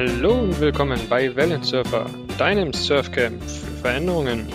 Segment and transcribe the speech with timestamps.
[0.00, 2.06] Hallo und willkommen bei Wellensurfer,
[2.38, 4.46] deinem Surfcamp für Veränderungen.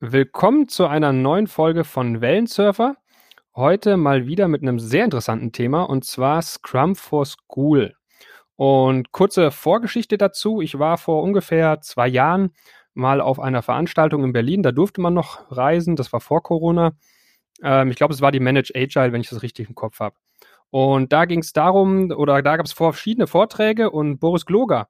[0.00, 2.96] Willkommen zu einer neuen Folge von Wellensurfer.
[3.54, 7.94] Heute mal wieder mit einem sehr interessanten Thema und zwar Scrum for School.
[8.56, 10.62] Und kurze Vorgeschichte dazu.
[10.62, 12.54] Ich war vor ungefähr zwei Jahren
[12.94, 14.62] mal auf einer Veranstaltung in Berlin.
[14.62, 15.94] Da durfte man noch reisen.
[15.94, 16.92] Das war vor Corona.
[17.62, 20.16] Ähm, ich glaube, es war die Manage Agile, wenn ich das richtig im Kopf habe.
[20.70, 24.88] Und da ging es darum, oder da gab es verschiedene Vorträge und Boris Gloger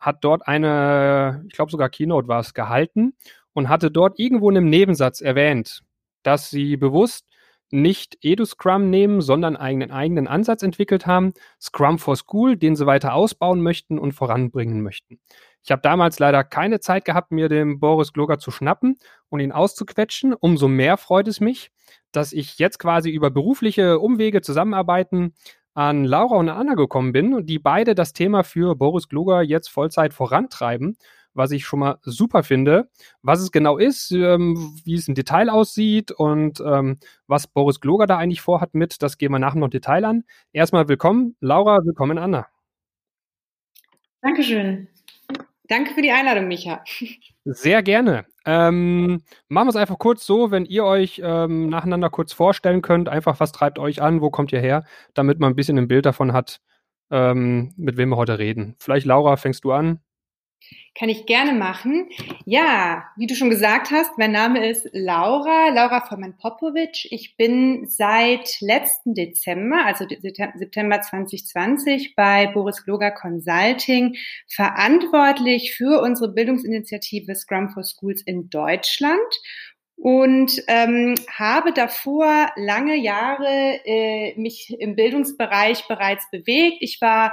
[0.00, 3.14] hat dort eine, ich glaube sogar Keynote war es, gehalten
[3.52, 5.82] und hatte dort irgendwo in einem Nebensatz erwähnt,
[6.24, 7.24] dass sie bewusst
[7.70, 13.14] nicht EduScrum nehmen, sondern einen eigenen Ansatz entwickelt haben, Scrum for School, den sie weiter
[13.14, 15.20] ausbauen möchten und voranbringen möchten.
[15.64, 18.98] Ich habe damals leider keine Zeit gehabt, mir den Boris Gloger zu schnappen
[19.28, 20.34] und ihn auszuquetschen.
[20.34, 21.70] Umso mehr freut es mich,
[22.12, 25.34] dass ich jetzt quasi über berufliche Umwege zusammenarbeiten
[25.74, 29.68] an Laura und Anna gekommen bin und die beide das Thema für Boris Gloger jetzt
[29.68, 30.96] Vollzeit vorantreiben,
[31.34, 32.90] was ich schon mal super finde.
[33.22, 38.06] Was es genau ist, ähm, wie es im Detail aussieht und ähm, was Boris Gloger
[38.06, 40.24] da eigentlich vorhat mit, das gehen wir nachher noch Detail an.
[40.52, 42.46] Erstmal willkommen, Laura, willkommen, Anna.
[44.20, 44.88] Dankeschön.
[45.72, 46.84] Danke für die Einladung, Micha.
[47.46, 48.26] Sehr gerne.
[48.44, 53.08] Ähm, machen wir es einfach kurz so, wenn ihr euch ähm, nacheinander kurz vorstellen könnt,
[53.08, 56.04] einfach was treibt euch an, wo kommt ihr her, damit man ein bisschen ein Bild
[56.04, 56.60] davon hat,
[57.10, 58.76] ähm, mit wem wir heute reden.
[58.80, 60.00] Vielleicht Laura, fängst du an?
[60.94, 62.10] Kann ich gerne machen.
[62.44, 67.06] Ja, wie du schon gesagt hast, mein Name ist Laura, Laura Vollmann-Popovic.
[67.10, 76.30] Ich bin seit letzten Dezember, also September 2020, bei Boris Gloger Consulting verantwortlich für unsere
[76.30, 79.18] Bildungsinitiative Scrum for Schools in Deutschland
[79.96, 86.78] und ähm, habe davor lange Jahre äh, mich im Bildungsbereich bereits bewegt.
[86.80, 87.32] Ich war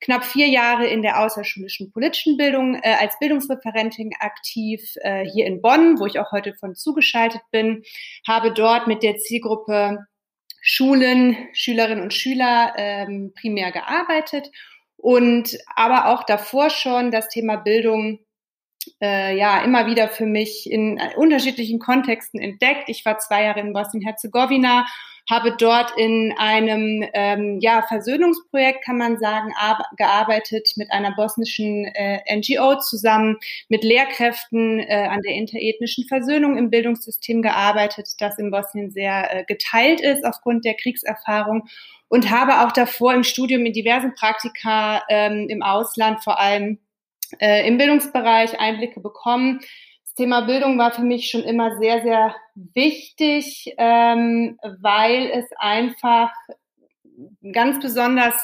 [0.00, 5.62] knapp vier Jahre in der außerschulischen politischen Bildung äh, als Bildungsreferentin aktiv äh, hier in
[5.62, 7.82] Bonn, wo ich auch heute von zugeschaltet bin,
[8.26, 10.06] habe dort mit der Zielgruppe
[10.60, 14.50] Schulen, Schülerinnen und Schüler ähm, primär gearbeitet
[14.96, 18.18] und aber auch davor schon das Thema Bildung
[19.00, 22.88] äh, ja immer wieder für mich in unterschiedlichen Kontexten entdeckt.
[22.88, 24.86] Ich war zwei Jahre in Bosnien-Herzegowina
[25.28, 29.52] habe dort in einem ähm, ja, Versöhnungsprojekt, kann man sagen,
[29.96, 33.36] gearbeitet mit einer bosnischen äh, NGO zusammen,
[33.68, 39.44] mit Lehrkräften äh, an der interethnischen Versöhnung im Bildungssystem gearbeitet, das in Bosnien sehr äh,
[39.44, 41.68] geteilt ist aufgrund der Kriegserfahrung
[42.08, 46.78] und habe auch davor im Studium in diversen Praktika ähm, im Ausland vor allem
[47.40, 49.60] äh, im Bildungsbereich Einblicke bekommen
[50.16, 56.32] Thema Bildung war für mich schon immer sehr, sehr wichtig, ähm, weil es einfach
[57.52, 58.34] ganz besonders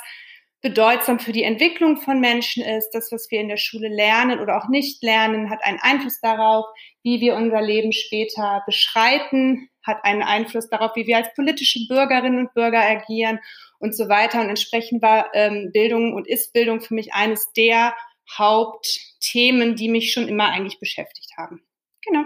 [0.61, 2.91] bedeutsam für die Entwicklung von Menschen ist.
[2.93, 6.67] Das, was wir in der Schule lernen oder auch nicht lernen, hat einen Einfluss darauf,
[7.03, 12.39] wie wir unser Leben später beschreiten, hat einen Einfluss darauf, wie wir als politische Bürgerinnen
[12.39, 13.41] und Bürger agieren
[13.81, 14.41] und so weiter.
[14.41, 17.95] Und entsprechend war ähm, Bildung und ist Bildung für mich eines der
[18.31, 21.63] Hauptthemen, die mich schon immer eigentlich beschäftigt haben.
[22.03, 22.25] Genau.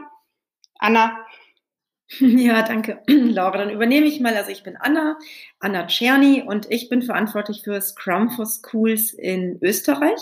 [0.78, 1.26] Anna.
[2.20, 3.58] Ja, danke, Laura.
[3.58, 4.34] Dann übernehme ich mal.
[4.36, 5.18] Also ich bin Anna,
[5.58, 10.20] Anna Czerny und ich bin verantwortlich für Scrum for Schools in Österreich.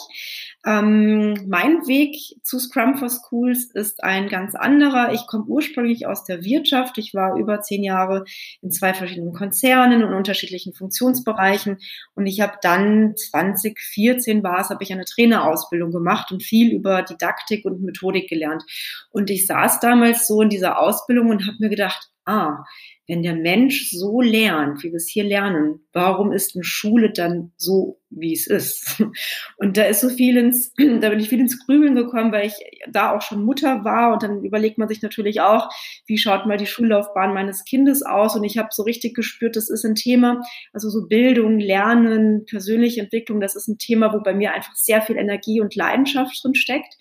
[0.67, 5.13] Ähm, mein Weg zu Scrum for Schools ist ein ganz anderer.
[5.13, 6.97] Ich komme ursprünglich aus der Wirtschaft.
[6.97, 8.25] Ich war über zehn Jahre
[8.63, 11.79] in zwei verschiedenen Konzernen und unterschiedlichen Funktionsbereichen.
[12.15, 17.03] Und ich habe dann 2014 war es, habe ich eine Trainerausbildung gemacht und viel über
[17.03, 18.63] Didaktik und Methodik gelernt.
[19.11, 22.65] Und ich saß damals so in dieser Ausbildung und habe mir gedacht, ah,
[23.07, 27.53] wenn der Mensch so lernt, wie wir es hier lernen, warum ist eine Schule dann
[27.59, 29.03] so, wie es ist?
[29.59, 32.55] Und da ist so viel ins, da bin ich viel ins Grübeln gekommen, weil ich
[32.91, 35.69] da auch schon Mutter war und dann überlegt man sich natürlich auch,
[36.07, 38.37] wie schaut mal die Schullaufbahn meines Kindes aus?
[38.37, 40.41] Und ich habe so richtig gespürt, das ist ein Thema,
[40.73, 45.03] also so Bildung, Lernen, persönliche Entwicklung, das ist ein Thema, wo bei mir einfach sehr
[45.03, 46.95] viel Energie und Leidenschaft drin steckt.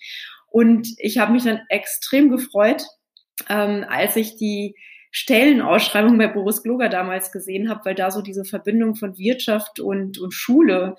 [0.50, 2.84] Und ich habe mich dann extrem gefreut,
[3.48, 4.76] ähm, als ich die
[5.10, 10.18] Stellenausschreibung bei Boris Gloger damals gesehen habe, weil da so diese Verbindung von Wirtschaft und,
[10.18, 10.96] und Schule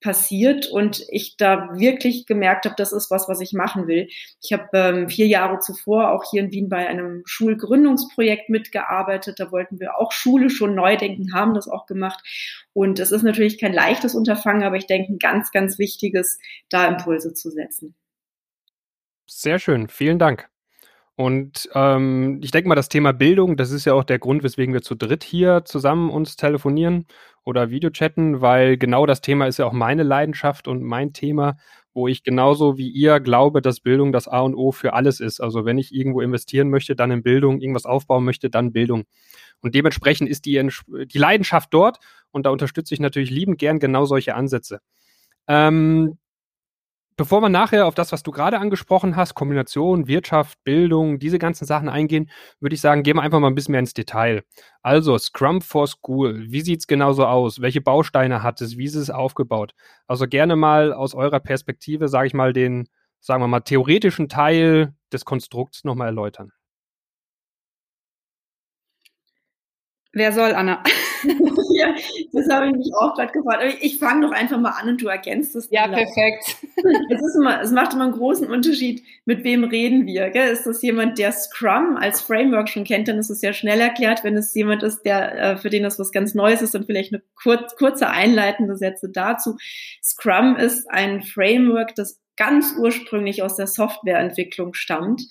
[0.00, 4.08] passiert und ich da wirklich gemerkt habe, das ist was, was ich machen will.
[4.40, 9.40] Ich habe ähm, vier Jahre zuvor auch hier in Wien bei einem Schulgründungsprojekt mitgearbeitet.
[9.40, 12.20] Da wollten wir auch Schule schon neu denken, haben das auch gemacht.
[12.72, 16.38] Und es ist natürlich kein leichtes Unterfangen, aber ich denke, ein ganz, ganz wichtiges,
[16.68, 17.96] da Impulse zu setzen.
[19.26, 20.48] Sehr schön, vielen Dank.
[21.16, 24.74] Und ähm, ich denke mal, das Thema Bildung, das ist ja auch der Grund, weswegen
[24.74, 27.06] wir zu dritt hier zusammen uns telefonieren
[27.42, 31.56] oder Videochatten, weil genau das Thema ist ja auch meine Leidenschaft und mein Thema,
[31.94, 35.40] wo ich genauso wie ihr glaube, dass Bildung das A und O für alles ist.
[35.40, 39.04] Also wenn ich irgendwo investieren möchte, dann in Bildung, irgendwas aufbauen möchte, dann Bildung.
[39.62, 40.68] Und dementsprechend ist die,
[41.06, 41.98] die Leidenschaft dort
[42.30, 44.80] und da unterstütze ich natürlich liebend gern genau solche Ansätze.
[45.48, 46.18] Ähm,
[47.18, 51.64] Bevor wir nachher auf das, was du gerade angesprochen hast, Kombination, Wirtschaft, Bildung, diese ganzen
[51.64, 52.30] Sachen eingehen,
[52.60, 54.42] würde ich sagen, gehen wir einfach mal ein bisschen mehr ins Detail.
[54.82, 57.62] Also Scrum for School, wie sieht's genauso aus?
[57.62, 58.76] Welche Bausteine hat es?
[58.76, 59.72] Wie ist es aufgebaut?
[60.06, 62.86] Also gerne mal aus eurer Perspektive, sage ich mal, den,
[63.20, 66.52] sagen wir mal, theoretischen Teil des Konstrukts nochmal erläutern.
[70.12, 70.82] Wer soll, Anna?
[71.76, 71.94] ja,
[72.32, 73.62] das habe ich mich auch gerade gefragt.
[73.62, 75.68] Aber ich fange doch einfach mal an und du ergänzt es.
[75.70, 76.56] Ja, perfekt.
[77.08, 80.30] Es, ist immer, es macht immer einen großen Unterschied, mit wem reden wir.
[80.30, 80.52] Gell?
[80.52, 84.24] Ist das jemand, der Scrum als Framework schon kennt, dann ist es sehr schnell erklärt.
[84.24, 87.12] Wenn es jemand ist, der äh, für den das was ganz Neues ist, dann vielleicht
[87.12, 89.56] eine kurz, kurze einleitende Sätze dazu.
[90.02, 95.22] Scrum ist ein Framework, das ganz ursprünglich aus der Softwareentwicklung stammt.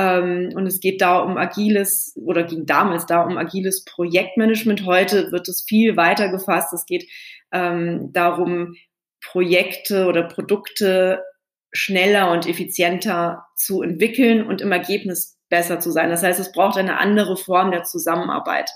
[0.00, 4.86] Ähm, und es geht da um agiles oder ging damals da um agiles Projektmanagement.
[4.86, 6.72] Heute wird es viel weiter gefasst.
[6.72, 7.06] Es geht
[7.52, 8.76] ähm, darum,
[9.22, 11.22] Projekte oder Produkte
[11.72, 16.08] schneller und effizienter zu entwickeln und im Ergebnis besser zu sein.
[16.08, 18.70] Das heißt, es braucht eine andere Form der Zusammenarbeit.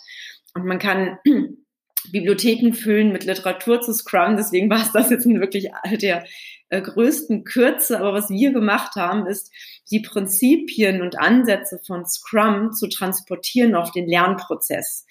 [0.55, 1.19] Und man kann
[2.13, 4.37] Bibliotheken füllen mit Literatur zu Scrum.
[4.37, 6.27] Deswegen war es das jetzt wirklich der
[6.69, 7.99] äh, größten Kürze.
[7.99, 9.51] Aber was wir gemacht haben, ist,
[9.91, 15.07] die Prinzipien und Ansätze von Scrum zu transportieren auf den Lernprozess.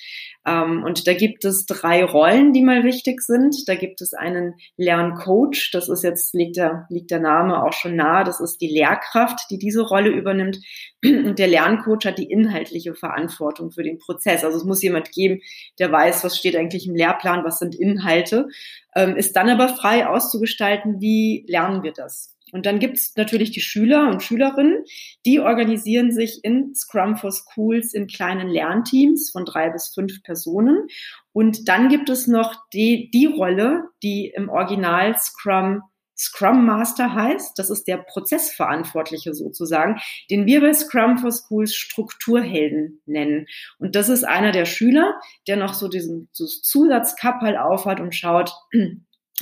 [0.46, 3.56] Ähm, und da gibt es drei Rollen, die mal wichtig sind.
[3.68, 5.70] Da gibt es einen Lerncoach.
[5.72, 8.24] Das ist jetzt, liegt der, liegt der Name auch schon nahe.
[8.24, 10.60] Das ist die Lehrkraft, die diese Rolle übernimmt.
[11.04, 14.44] Und der Lerncoach hat die inhaltliche Verantwortung für den Prozess.
[14.44, 15.42] Also es muss jemand geben,
[15.80, 18.48] der weiß, was steht eigentlich im Lehrplan, was sind Inhalte,
[18.96, 22.33] ähm, ist dann aber frei auszugestalten, wie lernen wir das.
[22.54, 24.84] Und dann gibt's natürlich die Schüler und Schülerinnen,
[25.26, 30.88] die organisieren sich in Scrum for Schools in kleinen Lernteams von drei bis fünf Personen.
[31.32, 35.82] Und dann gibt es noch die, die Rolle, die im Original Scrum
[36.16, 37.58] Scrum Master heißt.
[37.58, 43.48] Das ist der Prozessverantwortliche sozusagen, den wir bei Scrum for Schools Strukturhelden nennen.
[43.80, 48.54] Und das ist einer der Schüler, der noch so diesen so Zusatzkappel aufhat und schaut,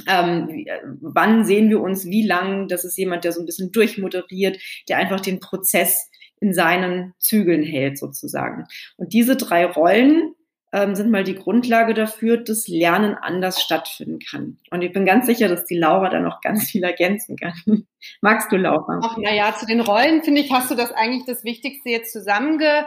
[0.07, 0.65] ähm,
[1.01, 4.59] wann sehen wir uns, wie lang, das ist jemand, der so ein bisschen durchmoderiert,
[4.89, 6.09] der einfach den Prozess
[6.39, 8.65] in seinen Zügeln hält sozusagen.
[8.97, 10.33] Und diese drei Rollen
[10.73, 14.57] ähm, sind mal die Grundlage dafür, dass Lernen anders stattfinden kann.
[14.71, 17.53] Und ich bin ganz sicher, dass die Laura da noch ganz viel ergänzen kann.
[18.21, 19.01] Magst du, Laura?
[19.03, 22.85] Ach, naja, zu den Rollen, finde ich, hast du das eigentlich das Wichtigste jetzt zusammenge,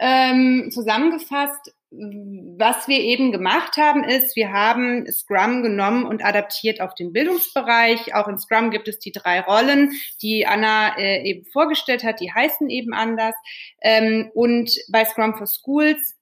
[0.00, 6.94] ähm, zusammengefasst was wir eben gemacht haben, ist, wir haben Scrum genommen und adaptiert auf
[6.94, 8.14] den Bildungsbereich.
[8.14, 9.90] Auch in Scrum gibt es die drei Rollen,
[10.22, 13.34] die Anna äh, eben vorgestellt hat, die heißen eben anders.
[13.80, 16.16] Ähm, und bei Scrum for Schools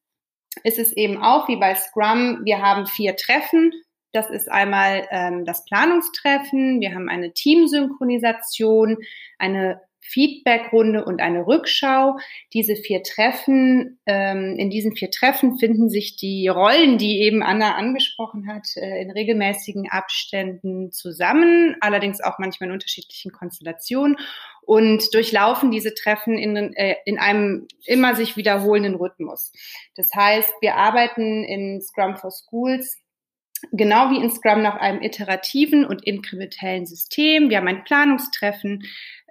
[0.65, 3.73] ist es eben auch wie bei Scrum, wir haben vier Treffen.
[4.13, 8.97] Das ist einmal ähm, das Planungstreffen, wir haben eine Teamsynchronisation,
[9.39, 12.17] eine Feedbackrunde und eine Rückschau.
[12.53, 17.75] Diese vier Treffen, ähm, in diesen vier Treffen finden sich die Rollen, die eben Anna
[17.75, 24.17] angesprochen hat, äh, in regelmäßigen Abständen zusammen, allerdings auch manchmal in unterschiedlichen Konstellationen
[24.62, 29.52] und durchlaufen diese Treffen in, äh, in einem immer sich wiederholenden Rhythmus.
[29.97, 32.99] Das heißt, wir arbeiten in Scrum for Schools
[33.73, 37.50] genau wie in Scrum nach einem iterativen und inkrementellen System.
[37.50, 38.83] Wir haben ein Planungstreffen,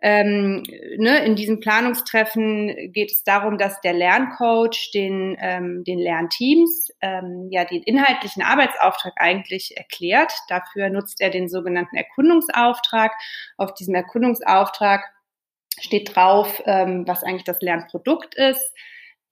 [0.01, 0.63] ähm,
[0.97, 7.47] ne, in diesem Planungstreffen geht es darum, dass der Lerncoach den, ähm, den Lernteams ähm,
[7.49, 10.31] ja den inhaltlichen Arbeitsauftrag eigentlich erklärt.
[10.49, 13.11] Dafür nutzt er den sogenannten Erkundungsauftrag.
[13.57, 15.03] Auf diesem Erkundungsauftrag
[15.79, 18.73] steht drauf, ähm, was eigentlich das Lernprodukt ist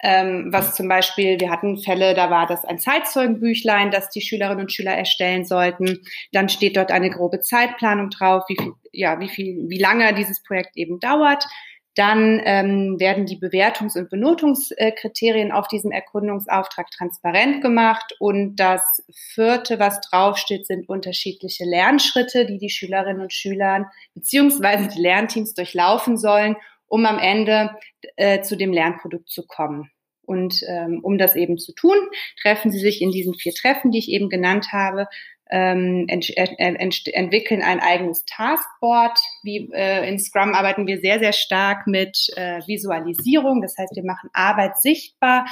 [0.07, 4.65] ähm, was zum Beispiel, wir hatten Fälle, da war das ein Zeitzeugenbüchlein, das die Schülerinnen
[4.65, 6.03] und Schüler erstellen sollten.
[6.31, 10.43] Dann steht dort eine grobe Zeitplanung drauf, wie viel, ja, wie viel, wie lange dieses
[10.43, 11.47] Projekt eben dauert.
[11.95, 18.13] Dann ähm, werden die Bewertungs- und Benotungskriterien auf diesem Erkundungsauftrag transparent gemacht.
[18.19, 25.01] Und das vierte, was draufsteht, sind unterschiedliche Lernschritte, die die Schülerinnen und Schüler beziehungsweise die
[25.01, 27.71] Lernteams durchlaufen sollen, um am Ende
[28.17, 29.89] äh, zu dem Lernprodukt zu kommen.
[30.25, 31.95] Und ähm, um das eben zu tun,
[32.41, 35.07] treffen sie sich in diesen vier Treffen, die ich eben genannt habe,
[35.49, 39.19] ähm, ent ent entwickeln ein eigenes Taskboard.
[39.43, 43.61] Wie, äh, in Scrum arbeiten wir sehr, sehr stark mit äh, Visualisierung.
[43.61, 45.45] Das heißt, wir machen Arbeit sichtbar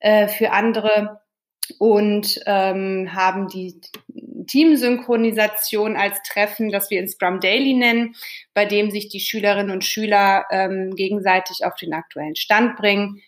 [0.00, 1.20] äh, für andere
[1.78, 3.80] und ähm, haben die
[4.46, 8.14] Teamsynchronisation als Treffen, das wir in Scrum Daily nennen,
[8.54, 13.22] bei dem sich die Schülerinnen und Schüler ähm, gegenseitig auf den aktuellen Stand bringen.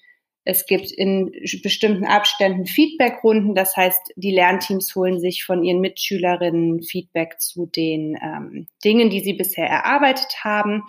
[0.44, 1.30] Es gibt in
[1.62, 8.18] bestimmten Abständen Feedbackrunden, das heißt, die Lernteams holen sich von ihren Mitschülerinnen Feedback zu den
[8.22, 10.82] ähm, Dingen, die sie bisher erarbeitet haben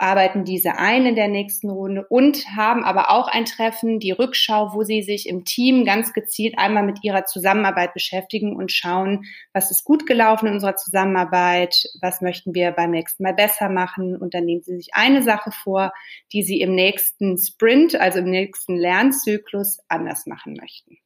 [0.00, 4.74] arbeiten diese ein in der nächsten Runde und haben aber auch ein Treffen, die Rückschau,
[4.74, 9.70] wo sie sich im Team ganz gezielt einmal mit ihrer Zusammenarbeit beschäftigen und schauen, was
[9.70, 14.34] ist gut gelaufen in unserer Zusammenarbeit, was möchten wir beim nächsten Mal besser machen und
[14.34, 15.92] dann nehmen sie sich eine Sache vor,
[16.32, 20.98] die sie im nächsten Sprint, also im nächsten Lernzyklus anders machen möchten.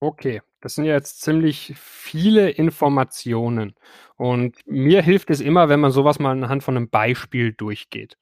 [0.00, 3.74] Okay, das sind ja jetzt ziemlich viele Informationen.
[4.16, 8.16] Und mir hilft es immer, wenn man sowas mal anhand von einem Beispiel durchgeht.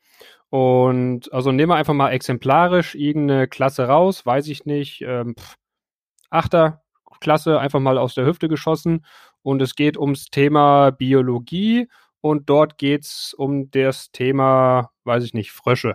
[0.48, 5.36] Und also nehmen wir einfach mal exemplarisch irgendeine Klasse raus, weiß ich nicht, ähm,
[6.30, 6.82] Achter
[7.20, 9.04] Klasse einfach mal aus der Hüfte geschossen
[9.42, 11.88] und es geht ums Thema Biologie
[12.20, 15.94] und dort geht es um das Thema, weiß ich nicht, Frösche.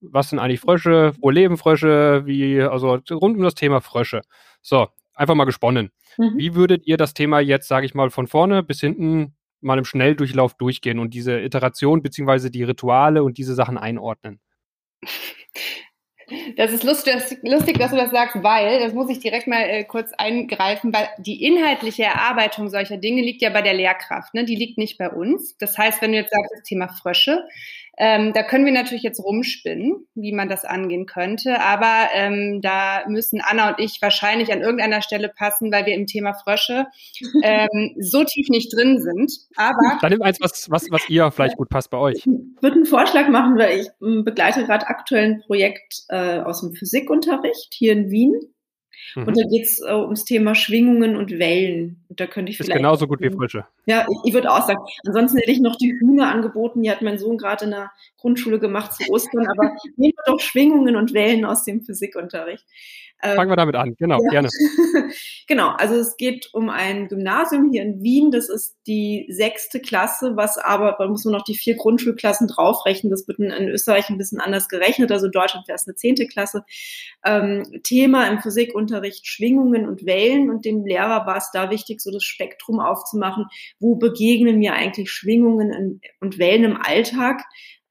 [0.00, 1.14] Was sind eigentlich Frösche?
[1.20, 2.26] Wo leben Frösche?
[2.26, 4.20] Wie, also rund um das Thema Frösche.
[4.60, 5.90] So, einfach mal gesponnen.
[6.18, 6.32] Mhm.
[6.36, 9.84] Wie würdet ihr das Thema jetzt, sage ich mal, von vorne bis hinten mal im
[9.84, 14.40] Schnelldurchlauf durchgehen und diese Iteration beziehungsweise die Rituale und diese Sachen einordnen?
[16.56, 19.84] Das ist lustig, lustig, dass du das sagst, weil, das muss ich direkt mal äh,
[19.84, 24.44] kurz eingreifen, weil die inhaltliche Erarbeitung solcher Dinge liegt ja bei der Lehrkraft, ne?
[24.44, 25.56] die liegt nicht bei uns.
[25.58, 27.44] Das heißt, wenn du jetzt sagst, das Thema Frösche,
[27.96, 33.04] ähm, da können wir natürlich jetzt rumspinnen, wie man das angehen könnte, aber ähm, da
[33.08, 36.86] müssen Anna und ich wahrscheinlich an irgendeiner Stelle passen, weil wir im Thema Frösche
[37.42, 39.32] ähm, so tief nicht drin sind.
[39.56, 42.16] Aber dann nimm eins, was, was, was ihr vielleicht gut passt bei euch.
[42.16, 46.60] Ich würde einen Vorschlag machen, weil ich ähm, begleite gerade aktuell ein Projekt äh, aus
[46.60, 48.34] dem Physikunterricht hier in Wien.
[49.14, 49.28] Mhm.
[49.28, 52.04] Und da geht es äh, ums Thema Schwingungen und Wellen.
[52.08, 52.78] Und da könnte ich Ist vielleicht.
[52.78, 53.66] genauso gut wie Frische.
[53.86, 54.80] Ja, ich, ich würde auch sagen.
[55.06, 56.82] Ansonsten hätte ich noch die Hühner angeboten.
[56.82, 59.46] Die hat mein Sohn gerade in der Grundschule gemacht zu Ostern.
[59.46, 62.64] Aber nehmen wir doch Schwingungen und Wellen aus dem Physikunterricht.
[63.22, 64.30] Ähm, Fangen wir damit an, genau, ja.
[64.30, 64.48] gerne.
[65.48, 68.30] genau, also es geht um ein Gymnasium hier in Wien.
[68.30, 73.10] Das ist die sechste Klasse, was aber, man muss nur noch die vier Grundschulklassen draufrechnen.
[73.10, 75.10] Das wird in, in Österreich ein bisschen anders gerechnet.
[75.10, 76.64] Also in Deutschland wäre es eine zehnte Klasse.
[77.24, 80.50] Ähm, Thema im Physikunterricht Schwingungen und Wellen.
[80.50, 83.46] Und dem Lehrer war es da wichtig, so das Spektrum aufzumachen.
[83.78, 87.42] Wo begegnen mir eigentlich Schwingungen und Wellen im Alltag?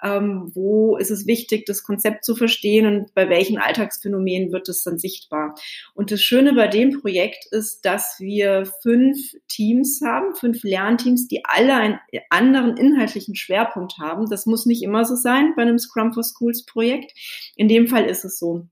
[0.03, 4.83] Ähm, wo ist es wichtig, das Konzept zu verstehen und bei welchen Alltagsphänomenen wird es
[4.83, 5.55] dann sichtbar.
[5.93, 9.17] Und das Schöne bei dem Projekt ist, dass wir fünf
[9.47, 14.29] Teams haben, fünf Lernteams, die alle einen anderen inhaltlichen Schwerpunkt haben.
[14.29, 17.13] Das muss nicht immer so sein bei einem Scrum for Schools Projekt.
[17.55, 18.67] In dem Fall ist es so.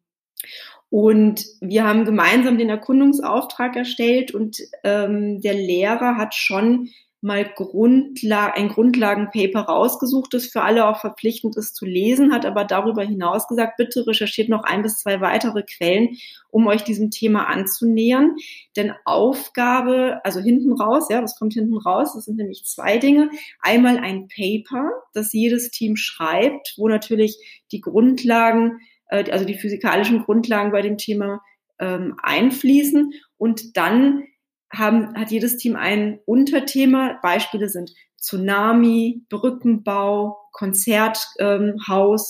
[0.89, 6.89] Und wir haben gemeinsam den Erkundungsauftrag erstellt und ähm, der Lehrer hat schon
[7.21, 12.65] mal Grundla ein Grundlagenpaper rausgesucht, das für alle auch verpflichtend ist zu lesen, hat aber
[12.65, 16.17] darüber hinaus gesagt, bitte recherchiert noch ein bis zwei weitere Quellen,
[16.49, 18.35] um euch diesem Thema anzunähern.
[18.75, 22.13] Denn Aufgabe, also hinten raus, ja, was kommt hinten raus?
[22.15, 23.29] Das sind nämlich zwei Dinge.
[23.61, 30.23] Einmal ein Paper, das jedes Team schreibt, wo natürlich die Grundlagen, äh, also die physikalischen
[30.23, 31.41] Grundlagen bei dem Thema
[31.77, 34.23] ähm, einfließen und dann
[34.71, 37.19] haben, hat jedes Team ein Unterthema.
[37.21, 41.75] Beispiele sind Tsunami, Brückenbau, Konzerthaus, ähm,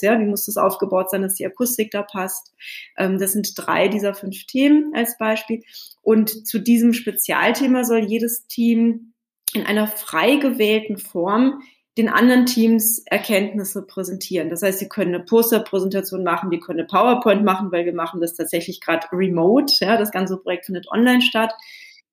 [0.01, 2.53] ja, wie muss das aufgebaut sein, dass die Akustik da passt.
[2.97, 5.63] Ähm, das sind drei dieser fünf Themen als Beispiel.
[6.01, 9.13] Und zu diesem Spezialthema soll jedes Team
[9.53, 11.61] in einer frei gewählten Form
[11.97, 14.49] den anderen Teams Erkenntnisse präsentieren.
[14.49, 18.21] Das heißt, sie können eine Posterpräsentation machen, die können eine PowerPoint machen, weil wir machen
[18.21, 19.73] das tatsächlich gerade remote.
[19.81, 21.53] Ja, das ganze Projekt findet online statt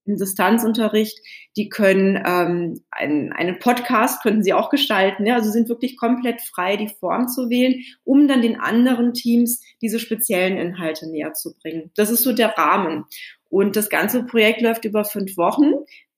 [0.09, 1.19] im Distanzunterricht,
[1.57, 5.37] die können ähm, einen, einen Podcast könnten sie auch gestalten, ja?
[5.37, 9.99] also sind wirklich komplett frei, die Form zu wählen, um dann den anderen Teams diese
[9.99, 11.91] speziellen Inhalte näher zu bringen.
[11.95, 13.05] Das ist so der Rahmen.
[13.51, 15.73] Und das ganze Projekt läuft über fünf Wochen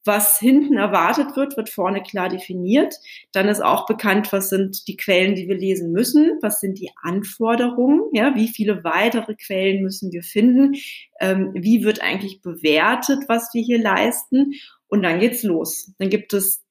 [0.04, 2.94] was hinten erwartet wird, wird vorne klar definiert.
[3.32, 6.90] Dann ist auch bekannt, was sind die Quellen, die wir lesen müssen, was sind die
[7.02, 10.74] Anforderungen, ja, wie viele weitere Quellen müssen wir finden,
[11.20, 14.52] ähm, wie wird eigentlich bewertet, was wir hier leisten.
[14.88, 15.92] Und dann geht's los.
[15.98, 16.64] Dann gibt es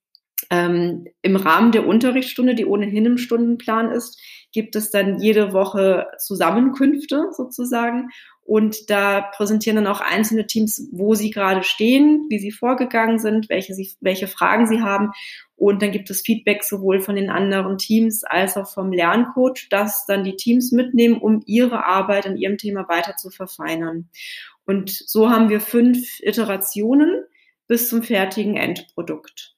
[0.49, 4.19] ähm, im Rahmen der Unterrichtsstunde, die ohnehin im Stundenplan ist,
[4.51, 8.09] gibt es dann jede Woche Zusammenkünfte sozusagen
[8.49, 13.47] Und da präsentieren dann auch einzelne Teams, wo sie gerade stehen, wie sie vorgegangen sind,
[13.47, 15.11] welche, sie, welche Fragen sie haben.
[15.55, 20.07] Und dann gibt es Feedback sowohl von den anderen Teams als auch vom Lerncoach, das
[20.07, 24.09] dann die Teams mitnehmen, um ihre Arbeit an ihrem Thema weiter zu verfeinern.
[24.65, 27.23] Und so haben wir fünf Iterationen
[27.67, 29.55] bis zum fertigen Endprodukt.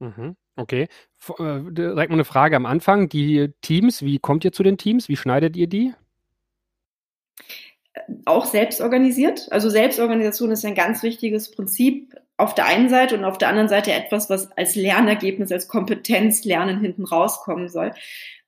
[0.00, 0.88] Mhm, okay.
[1.38, 3.08] Äh, direkt mal eine Frage am Anfang.
[3.08, 5.08] Die Teams, wie kommt ihr zu den Teams?
[5.08, 5.94] Wie schneidet ihr die?
[8.24, 9.48] Auch selbst organisiert.
[9.50, 13.68] Also Selbstorganisation ist ein ganz wichtiges Prinzip auf der einen Seite und auf der anderen
[13.68, 17.92] Seite etwas, was als Lernergebnis, als Kompetenzlernen hinten rauskommen soll.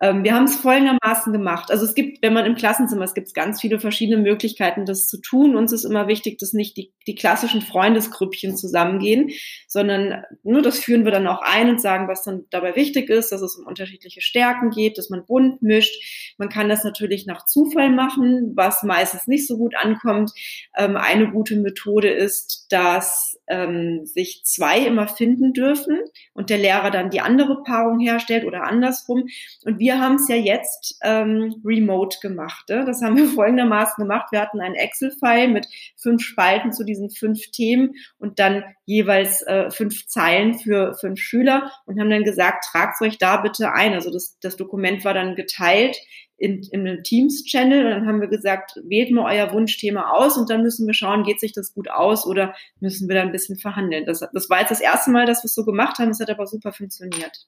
[0.04, 1.70] Ähm, wir haben es folgendermaßen gemacht.
[1.70, 5.18] Also es gibt, wenn man im Klassenzimmer, es gibt ganz viele verschiedene Möglichkeiten, das zu
[5.18, 5.56] tun.
[5.56, 9.30] Uns ist immer wichtig, dass nicht die, die klassischen Freundesgrüppchen zusammengehen,
[9.66, 13.32] sondern nur das führen wir dann auch ein und sagen, was dann dabei wichtig ist,
[13.32, 16.34] dass es um unterschiedliche Stärken geht, dass man bunt mischt.
[16.36, 20.32] Man kann das natürlich nach Zufall machen, was meistens nicht so gut ankommt.
[20.76, 25.98] Ähm, eine gute Methode ist, dass ähm, sich zwei immer finden dürfen
[26.32, 29.24] und der Lehrer dann die andere Paarung herstellt oder andersrum.
[29.64, 32.68] Und wir haben es ja jetzt ähm, remote gemacht.
[32.68, 32.84] Ne?
[32.84, 34.32] Das haben wir folgendermaßen gemacht.
[34.32, 39.70] Wir hatten einen Excel-File mit fünf Spalten zu diesen fünf Themen und dann jeweils äh,
[39.70, 43.94] fünf Zeilen für fünf Schüler und haben dann gesagt, tragt euch da bitte ein.
[43.94, 45.96] Also das, das Dokument war dann geteilt
[46.36, 50.50] in, in einem Teams-Channel und dann haben wir gesagt, wählt mal euer Wunschthema aus und
[50.50, 53.56] dann müssen wir schauen, geht sich das gut aus oder müssen wir da ein bisschen
[53.56, 54.04] verhandeln.
[54.04, 56.30] Das, das war jetzt das erste Mal, dass wir es so gemacht haben, es hat
[56.30, 57.46] aber super funktioniert.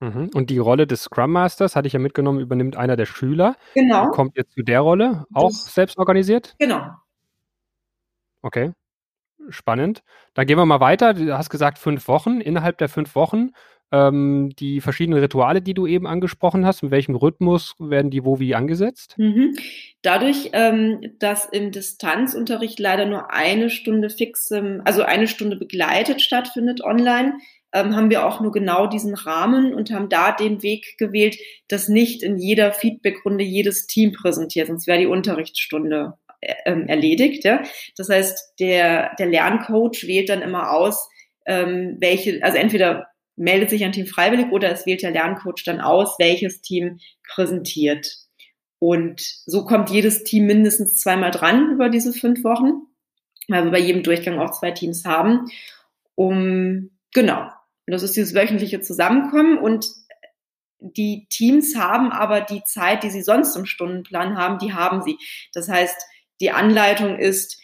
[0.00, 0.30] Mhm.
[0.34, 3.56] Und die Rolle des Scrum Masters, hatte ich ja mitgenommen, übernimmt einer der Schüler.
[3.74, 4.10] Genau.
[4.10, 6.54] Kommt jetzt zu der Rolle, auch das, selbst organisiert?
[6.58, 6.90] Genau.
[8.42, 8.72] Okay.
[9.50, 10.02] Spannend.
[10.34, 11.14] Dann gehen wir mal weiter.
[11.14, 12.40] Du hast gesagt, fünf Wochen.
[12.40, 13.50] Innerhalb der fünf Wochen
[13.90, 18.38] ähm, die verschiedenen Rituale, die du eben angesprochen hast, in welchem Rhythmus werden die wo
[18.38, 19.14] wie angesetzt?
[19.16, 19.56] Mhm.
[20.02, 26.82] Dadurch, ähm, dass im Distanzunterricht leider nur eine Stunde fix, also eine Stunde begleitet stattfindet
[26.82, 27.34] online,
[27.72, 31.36] ähm, haben wir auch nur genau diesen Rahmen und haben da den Weg gewählt,
[31.68, 37.44] dass nicht in jeder Feedbackrunde jedes Team präsentiert, sonst wäre die Unterrichtsstunde äh, ähm, erledigt.
[37.44, 37.62] Ja?
[37.96, 41.08] Das heißt, der, der Lerncoach wählt dann immer aus,
[41.46, 45.80] ähm, welche, also entweder meldet sich ein Team freiwillig oder es wählt der Lerncoach dann
[45.80, 48.08] aus, welches Team präsentiert.
[48.80, 52.86] Und so kommt jedes Team mindestens zweimal dran über diese fünf Wochen,
[53.48, 55.46] weil wir bei jedem Durchgang auch zwei Teams haben,
[56.14, 57.48] um, genau,
[57.88, 59.86] und das ist dieses wöchentliche Zusammenkommen und
[60.78, 65.16] die Teams haben aber die Zeit, die sie sonst im Stundenplan haben, die haben sie.
[65.54, 65.96] Das heißt,
[66.42, 67.58] die Anleitung ist,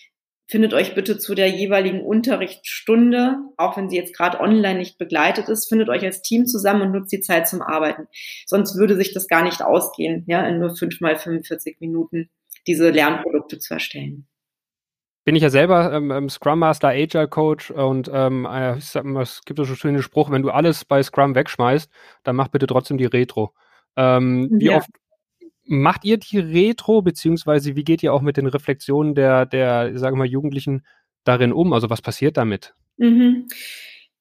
[0.48, 5.50] findet euch bitte zu der jeweiligen Unterrichtsstunde, auch wenn sie jetzt gerade online nicht begleitet
[5.50, 8.08] ist, findet euch als Team zusammen und nutzt die Zeit zum Arbeiten.
[8.46, 12.30] Sonst würde sich das gar nicht ausgehen, ja, in nur fünf mal 45 Minuten
[12.66, 14.26] diese Lernprodukte zu erstellen
[15.24, 19.42] bin ich ja selber ähm, ähm, Scrum Master, Agile Coach und ähm, äh, sag es
[19.44, 21.90] gibt so einen schönen Spruch, wenn du alles bei Scrum wegschmeißt,
[22.22, 23.54] dann mach bitte trotzdem die Retro.
[23.96, 24.58] Ähm, ja.
[24.60, 24.88] Wie oft
[25.66, 30.16] macht ihr die Retro, beziehungsweise wie geht ihr auch mit den Reflexionen der, der, sagen
[30.16, 30.84] wir mal, Jugendlichen
[31.24, 31.72] darin um?
[31.72, 32.74] Also was passiert damit?
[32.98, 33.48] Mhm.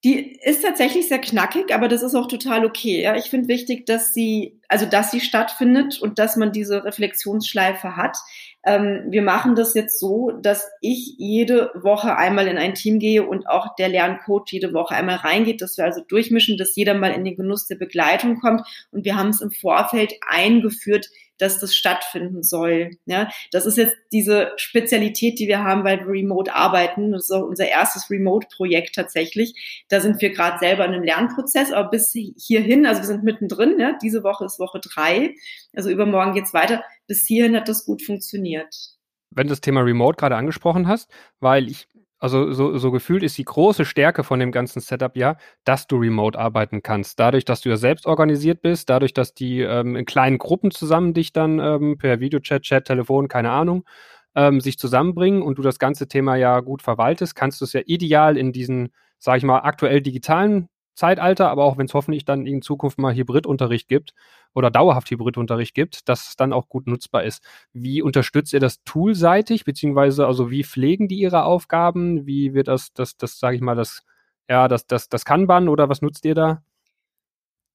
[0.05, 3.01] Die ist tatsächlich sehr knackig, aber das ist auch total okay.
[3.01, 7.95] Ja, ich finde wichtig, dass sie, also dass sie stattfindet und dass man diese Reflexionsschleife
[7.95, 8.17] hat.
[8.65, 13.27] Ähm, wir machen das jetzt so, dass ich jede Woche einmal in ein Team gehe
[13.27, 17.11] und auch der Lerncoach jede Woche einmal reingeht, dass wir also durchmischen, dass jeder mal
[17.11, 18.61] in den Genuss der Begleitung kommt.
[18.91, 22.91] Und wir haben es im Vorfeld eingeführt, dass das stattfinden soll.
[23.05, 27.11] Ja, das ist jetzt diese Spezialität, die wir haben, weil wir remote arbeiten.
[27.11, 29.85] Das ist auch unser erstes Remote-Projekt tatsächlich.
[29.89, 33.79] Da sind wir gerade selber in einem Lernprozess, aber bis hierhin, also wir sind mittendrin,
[33.79, 35.35] ja, diese Woche ist Woche drei,
[35.75, 36.83] also übermorgen geht's weiter.
[37.07, 38.75] Bis hierhin hat das gut funktioniert.
[39.31, 41.87] Wenn du das Thema Remote gerade angesprochen hast, weil ich
[42.23, 45.97] also so, so gefühlt ist die große Stärke von dem ganzen Setup ja, dass du
[45.97, 47.19] remote arbeiten kannst.
[47.19, 51.13] Dadurch, dass du ja selbst organisiert bist, dadurch, dass die ähm, in kleinen Gruppen zusammen
[51.13, 53.83] dich dann ähm, per Videochat, Chat, Telefon, keine Ahnung,
[54.35, 57.81] ähm, sich zusammenbringen und du das ganze Thema ja gut verwaltest, kannst du es ja
[57.85, 62.45] ideal in diesen, sag ich mal, aktuell digitalen Zeitalter, aber auch wenn es hoffentlich dann
[62.45, 64.13] in Zukunft mal Hybridunterricht gibt
[64.53, 67.43] oder dauerhaft Hybridunterricht gibt, dass es dann auch gut nutzbar ist.
[67.73, 72.25] Wie unterstützt ihr das toolseitig, beziehungsweise also wie pflegen die ihre Aufgaben?
[72.25, 74.03] Wie wird das, das, das sage ich mal, das,
[74.49, 76.63] ja, das, das, das Kanban oder was nutzt ihr da?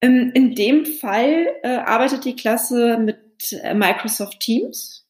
[0.01, 3.19] In, in dem Fall äh, arbeitet die Klasse mit
[3.63, 5.08] äh, Microsoft Teams.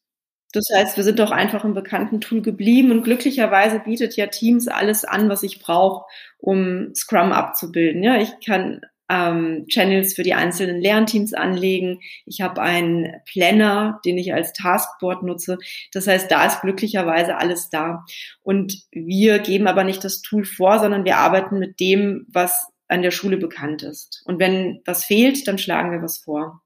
[0.58, 4.66] Das heißt, wir sind doch einfach im bekannten Tool geblieben und glücklicherweise bietet ja Teams
[4.66, 6.04] alles an, was ich brauche,
[6.38, 8.02] um Scrum abzubilden.
[8.02, 12.00] Ja, ich kann ähm, Channels für die einzelnen Lernteams anlegen.
[12.26, 15.58] Ich habe einen Planner, den ich als Taskboard nutze.
[15.92, 18.04] Das heißt, da ist glücklicherweise alles da.
[18.42, 23.02] Und wir geben aber nicht das Tool vor, sondern wir arbeiten mit dem, was an
[23.02, 24.22] der Schule bekannt ist.
[24.24, 26.62] Und wenn was fehlt, dann schlagen wir was vor.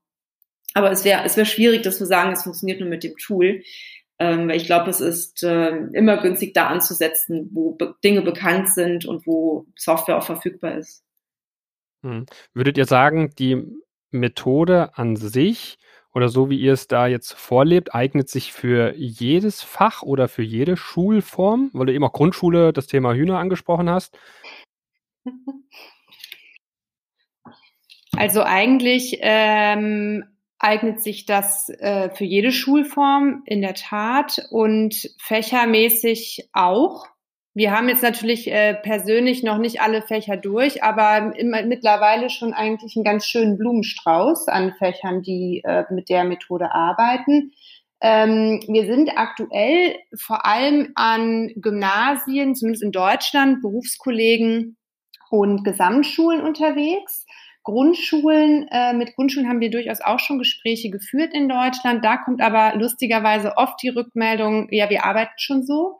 [0.74, 3.62] Aber es wäre es wäre schwierig, das zu sagen, es funktioniert nur mit dem Tool.
[4.18, 8.68] Ähm, weil ich glaube, es ist äh, immer günstig, da anzusetzen, wo be Dinge bekannt
[8.68, 11.02] sind und wo Software auch verfügbar ist.
[12.04, 12.26] Hm.
[12.54, 13.64] Würdet ihr sagen, die
[14.10, 15.78] Methode an sich
[16.14, 20.42] oder so wie ihr es da jetzt vorlebt, eignet sich für jedes Fach oder für
[20.42, 21.70] jede Schulform?
[21.72, 24.18] Weil du eben auch Grundschule das Thema Hühner angesprochen hast.
[28.14, 30.24] Also eigentlich ähm,
[30.62, 37.06] eignet sich das äh, für jede Schulform in der Tat und fächermäßig auch.
[37.52, 42.54] Wir haben jetzt natürlich äh, persönlich noch nicht alle Fächer durch, aber immer, mittlerweile schon
[42.54, 47.52] eigentlich einen ganz schönen Blumenstrauß an Fächern, die äh, mit der Methode arbeiten.
[48.00, 54.76] Ähm, wir sind aktuell vor allem an Gymnasien, zumindest in Deutschland, Berufskollegen
[55.28, 57.21] und Gesamtschulen unterwegs.
[57.64, 62.04] Grundschulen, äh, mit Grundschulen haben wir durchaus auch schon Gespräche geführt in Deutschland.
[62.04, 65.98] Da kommt aber lustigerweise oft die Rückmeldung, ja, wir arbeiten schon so.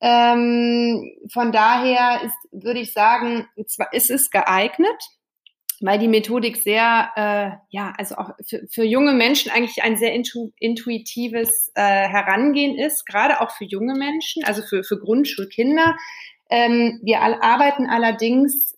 [0.00, 4.96] Ähm, von daher ist, würde ich sagen, ist es geeignet,
[5.80, 10.12] weil die Methodik sehr, äh, ja, also auch für, für junge Menschen eigentlich ein sehr
[10.12, 15.96] intu intuitives äh, Herangehen ist, gerade auch für junge Menschen, also für, für Grundschulkinder.
[16.48, 18.75] Ähm, wir arbeiten allerdings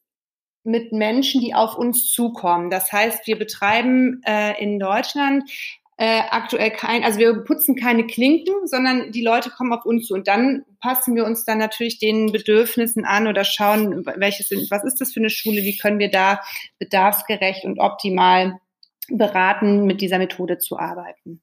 [0.69, 2.71] mit Menschen, die auf uns zukommen.
[2.71, 5.51] Das heißt, wir betreiben äh, in Deutschland
[5.97, 10.15] äh, aktuell kein, also wir putzen keine Klinken, sondern die Leute kommen auf uns zu
[10.15, 14.85] und dann passen wir uns dann natürlich den Bedürfnissen an oder schauen, welches sind, was
[14.85, 16.41] ist das für eine Schule, wie können wir da
[16.79, 18.61] bedarfsgerecht und optimal
[19.09, 21.43] beraten, mit dieser Methode zu arbeiten.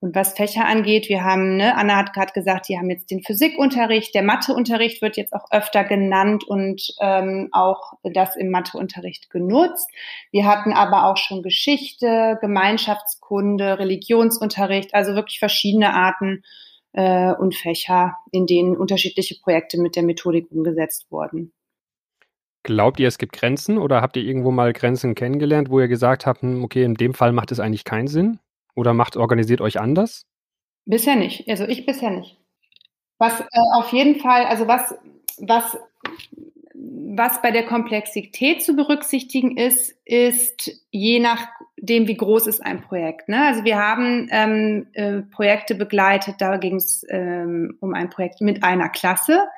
[0.00, 3.22] Und was Fächer angeht, wir haben, ne, Anna hat gerade gesagt, die haben jetzt den
[3.22, 9.88] Physikunterricht, der Matheunterricht wird jetzt auch öfter genannt und ähm, auch das im Matheunterricht genutzt.
[10.32, 16.42] Wir hatten aber auch schon Geschichte, Gemeinschaftskunde, Religionsunterricht, also wirklich verschiedene Arten
[16.92, 21.52] äh, und Fächer, in denen unterschiedliche Projekte mit der Methodik umgesetzt wurden.
[22.64, 26.26] Glaubt ihr, es gibt Grenzen oder habt ihr irgendwo mal Grenzen kennengelernt, wo ihr gesagt
[26.26, 28.40] habt, hm, okay, in dem Fall macht es eigentlich keinen Sinn?
[28.76, 30.26] Oder macht, organisiert euch anders?
[30.84, 31.48] Bisher nicht.
[31.48, 32.36] Also ich bisher nicht.
[33.18, 34.94] Was äh, auf jeden Fall, also was,
[35.38, 35.76] was,
[36.74, 43.28] was bei der Komplexität zu berücksichtigen ist, ist je nachdem, wie groß ist ein Projekt.
[43.28, 43.46] Ne?
[43.46, 48.62] Also wir haben ähm, äh, Projekte begleitet, da ging es ähm, um ein Projekt mit
[48.62, 49.48] einer Klasse.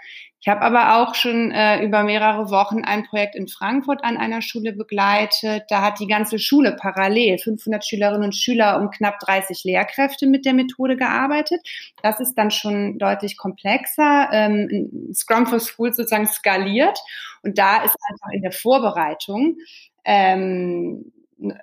[0.40, 4.40] Ich habe aber auch schon äh, über mehrere Wochen ein Projekt in Frankfurt an einer
[4.40, 5.64] Schule begleitet.
[5.68, 10.46] Da hat die ganze Schule parallel 500 Schülerinnen und Schüler und knapp 30 Lehrkräfte mit
[10.46, 11.60] der Methode gearbeitet.
[12.02, 14.28] Das ist dann schon deutlich komplexer.
[14.32, 16.98] Ähm, Scrum for Schools sozusagen skaliert
[17.42, 19.56] und da ist einfach in der Vorbereitung
[20.04, 21.12] ähm,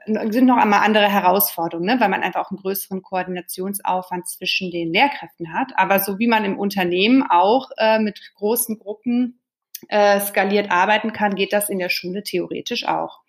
[0.05, 1.99] sind noch einmal andere Herausforderungen, ne?
[1.99, 5.71] weil man einfach auch einen größeren Koordinationsaufwand zwischen den Lehrkräften hat.
[5.75, 9.41] Aber so wie man im Unternehmen auch äh, mit großen Gruppen
[9.89, 13.19] äh, skaliert arbeiten kann, geht das in der Schule theoretisch auch.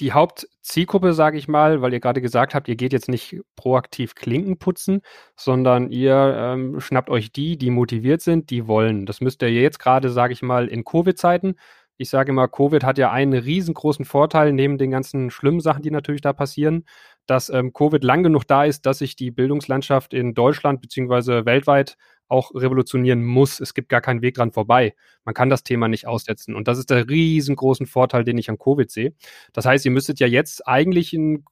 [0.00, 4.14] Die Hauptzielgruppe, sage ich mal, weil ihr gerade gesagt habt, ihr geht jetzt nicht proaktiv
[4.14, 5.00] Klinken putzen,
[5.34, 9.06] sondern ihr ähm, schnappt euch die, die motiviert sind, die wollen.
[9.06, 11.56] Das müsst ihr jetzt gerade, sage ich mal, in Covid-Zeiten
[11.98, 15.90] ich sage immer, Covid hat ja einen riesengroßen Vorteil, neben den ganzen schlimmen Sachen, die
[15.90, 16.84] natürlich da passieren,
[17.26, 21.96] dass ähm, Covid lang genug da ist, dass sich die Bildungslandschaft in Deutschland beziehungsweise weltweit
[22.28, 23.58] auch revolutionieren muss.
[23.60, 24.94] Es gibt gar keinen Weg dran vorbei.
[25.24, 26.54] Man kann das Thema nicht aussetzen.
[26.54, 29.14] Und das ist der riesengroßen Vorteil, den ich an Covid sehe.
[29.52, 31.44] Das heißt, ihr müsstet ja jetzt eigentlich einen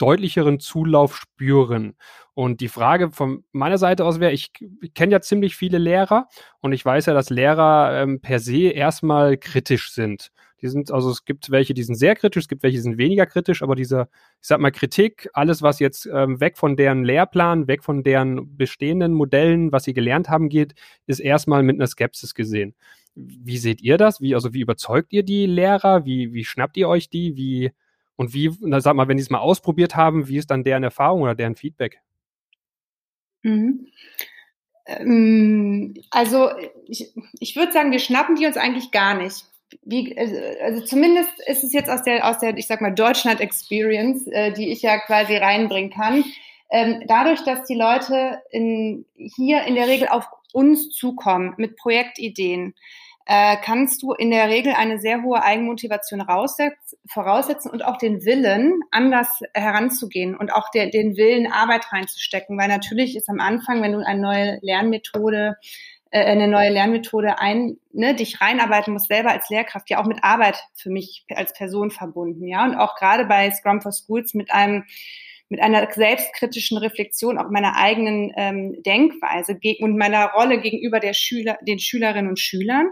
[0.00, 1.94] deutlicheren Zulauf spüren.
[2.34, 6.28] Und die Frage von meiner Seite aus wäre, ich, ich kenne ja ziemlich viele Lehrer
[6.60, 10.30] und ich weiß ja, dass Lehrer ähm, per se erstmal kritisch sind.
[10.62, 12.98] Die sind, also es gibt welche, die sind sehr kritisch, es gibt welche, die sind
[12.98, 14.08] weniger kritisch, aber diese,
[14.40, 18.56] ich sag mal, Kritik, alles, was jetzt ähm, weg von deren Lehrplan, weg von deren
[18.56, 20.74] bestehenden Modellen, was sie gelernt haben, geht,
[21.06, 22.74] ist erstmal mit einer Skepsis gesehen.
[23.14, 24.20] Wie seht ihr das?
[24.20, 26.04] Wie, also wie überzeugt ihr die Lehrer?
[26.04, 27.36] Wie, wie schnappt ihr euch die?
[27.36, 27.72] Wie,
[28.20, 30.82] und wie, na, sag mal, wenn die es mal ausprobiert haben, wie ist dann deren
[30.82, 32.02] Erfahrung oder deren Feedback?
[33.40, 33.86] Mhm.
[34.84, 36.50] Ähm, also
[36.86, 39.46] ich, ich würde sagen, wir schnappen die uns eigentlich gar nicht.
[39.84, 44.26] Wie, also, also zumindest ist es jetzt aus der, aus der, ich sag mal, Deutschland-Experience,
[44.26, 46.22] äh, die ich ja quasi reinbringen kann.
[46.70, 52.74] Ähm, dadurch, dass die Leute in, hier in der Regel auf uns zukommen mit Projektideen,
[53.32, 56.26] äh, kannst du in der Regel eine sehr hohe Eigenmotivation
[57.06, 62.58] voraussetzen und auch den Willen, anders heranzugehen und auch der, den Willen, Arbeit reinzustecken.
[62.58, 65.56] Weil natürlich ist am Anfang, wenn du eine neue Lernmethode
[66.10, 70.24] äh, eine neue Lernmethode ein, ne, dich reinarbeiten musst, selber als Lehrkraft, ja auch mit
[70.24, 72.64] Arbeit für mich als Person verbunden, ja.
[72.64, 74.86] Und auch gerade bei Scrum for Schools mit einem
[75.50, 81.58] mit einer selbstkritischen Reflexion auch meiner eigenen ähm, Denkweise und meiner Rolle gegenüber der Schüler,
[81.60, 82.88] den Schülerinnen und Schülern.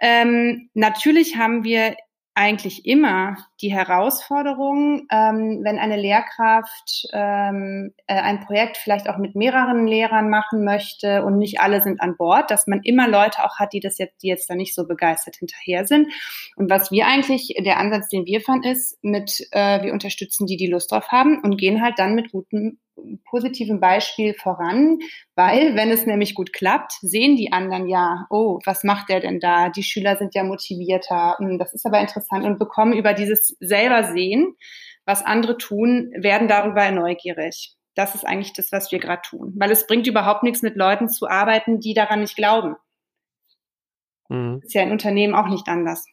[0.00, 1.96] Ähm, natürlich haben wir
[2.34, 9.36] eigentlich immer die Herausforderung, ähm, wenn eine Lehrkraft ähm, äh, ein Projekt vielleicht auch mit
[9.36, 13.58] mehreren Lehrern machen möchte und nicht alle sind an Bord, dass man immer Leute auch
[13.58, 16.12] hat, die das jetzt, die jetzt da nicht so begeistert hinterher sind.
[16.56, 20.56] Und was wir eigentlich, der Ansatz, den wir fahren, ist, mit äh, wir unterstützen die,
[20.56, 22.78] die Lust drauf haben und gehen halt dann mit guten
[23.24, 24.98] positiven Beispiel voran,
[25.34, 29.40] weil wenn es nämlich gut klappt, sehen die anderen ja, oh, was macht der denn
[29.40, 29.70] da?
[29.70, 31.36] Die Schüler sind ja motivierter.
[31.38, 34.56] Hm, das ist aber interessant und bekommen über dieses selber sehen,
[35.04, 37.74] was andere tun, werden darüber neugierig.
[37.94, 41.08] Das ist eigentlich das, was wir gerade tun, weil es bringt überhaupt nichts, mit Leuten
[41.08, 42.76] zu arbeiten, die daran nicht glauben.
[44.28, 44.60] Mhm.
[44.62, 46.06] Ist ja in Unternehmen auch nicht anders.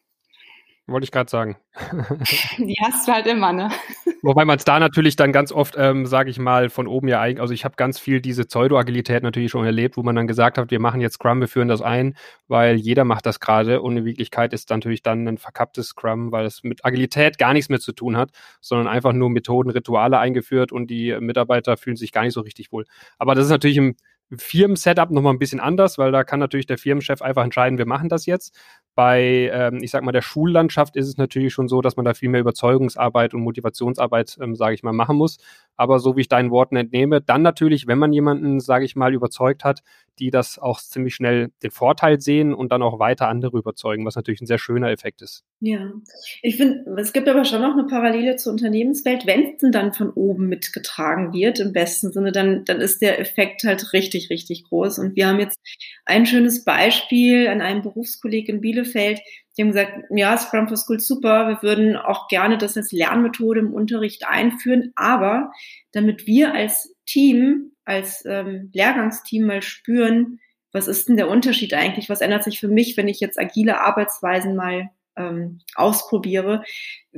[0.90, 1.58] Wollte ich gerade sagen.
[2.58, 3.70] Die hast du halt immer, ne?
[4.22, 7.22] Wobei man es da natürlich dann ganz oft, ähm, sage ich mal, von oben ja
[7.22, 10.58] eigentlich, also ich habe ganz viel diese Pseudo-Agilität natürlich schon erlebt, wo man dann gesagt
[10.58, 12.16] hat, wir machen jetzt Scrum, wir führen das ein,
[12.48, 16.46] weil jeder macht das gerade und in Wirklichkeit ist natürlich dann ein verkapptes Scrum, weil
[16.46, 20.72] es mit Agilität gar nichts mehr zu tun hat, sondern einfach nur Methoden, Rituale eingeführt
[20.72, 22.86] und die Mitarbeiter fühlen sich gar nicht so richtig wohl.
[23.18, 23.96] Aber das ist natürlich im
[24.36, 28.10] Firmen-Setup nochmal ein bisschen anders, weil da kann natürlich der Firmenchef einfach entscheiden, wir machen
[28.10, 28.56] das jetzt.
[28.96, 32.14] Bei, ähm, ich sag mal, der Schullandschaft ist es natürlich schon so, dass man da
[32.14, 35.38] viel mehr Überzeugungsarbeit und Motivationsarbeit, ähm, sage ich mal, machen muss.
[35.80, 39.14] Aber so wie ich deinen Worten entnehme, dann natürlich, wenn man jemanden, sage ich mal,
[39.14, 39.82] überzeugt hat,
[40.20, 44.18] die das auch ziemlich schnell den Vorteil sehen und dann auch weiter andere überzeugen, was
[44.18, 45.46] natürlich ein sehr schöner Effekt ist.
[45.62, 45.94] Ja,
[46.42, 49.26] ich finde, es gibt aber schon noch eine Parallele zur Unternehmenswelt.
[49.26, 53.64] Wenn es dann von oben mitgetragen wird, im besten Sinne, dann, dann ist der Effekt
[53.64, 55.00] halt richtig, richtig groß.
[55.00, 55.58] Und wir haben jetzt
[56.04, 59.22] ein schönes Beispiel an einem Berufskolleg in Bielefeld.
[59.60, 63.60] Die haben gesagt, ja, Scrum for School super, wir würden auch gerne das als Lernmethode
[63.60, 65.52] im Unterricht einführen, aber
[65.92, 70.40] damit wir als Team als ähm, Lehrgangsteam mal spüren,
[70.72, 72.08] was ist denn der Unterschied eigentlich?
[72.08, 76.64] Was ändert sich für mich, wenn ich jetzt agile Arbeitsweisen mal ähm, ausprobiere?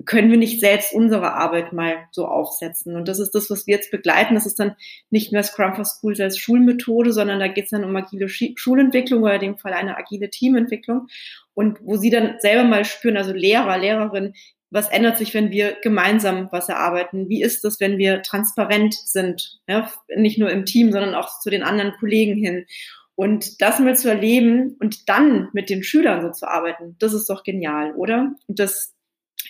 [0.06, 2.96] Können wir nicht selbst unsere Arbeit mal so aufsetzen?
[2.96, 4.34] Und das ist das, was wir jetzt begleiten.
[4.34, 4.76] Das ist dann
[5.12, 9.22] nicht mehr Scrum for Schools als Schulmethode, sondern da geht es dann um agile Schulentwicklung
[9.22, 11.08] oder in dem Fall eine agile Teamentwicklung.
[11.54, 14.34] Und wo sie dann selber mal spüren, also Lehrer, Lehrerin,
[14.70, 17.28] was ändert sich, wenn wir gemeinsam was erarbeiten?
[17.28, 19.60] Wie ist es, wenn wir transparent sind?
[19.68, 22.66] Ja, nicht nur im Team, sondern auch zu den anderen Kollegen hin.
[23.16, 27.30] Und das mal zu erleben und dann mit den Schülern so zu arbeiten, das ist
[27.30, 28.34] doch genial, oder?
[28.48, 28.96] Und das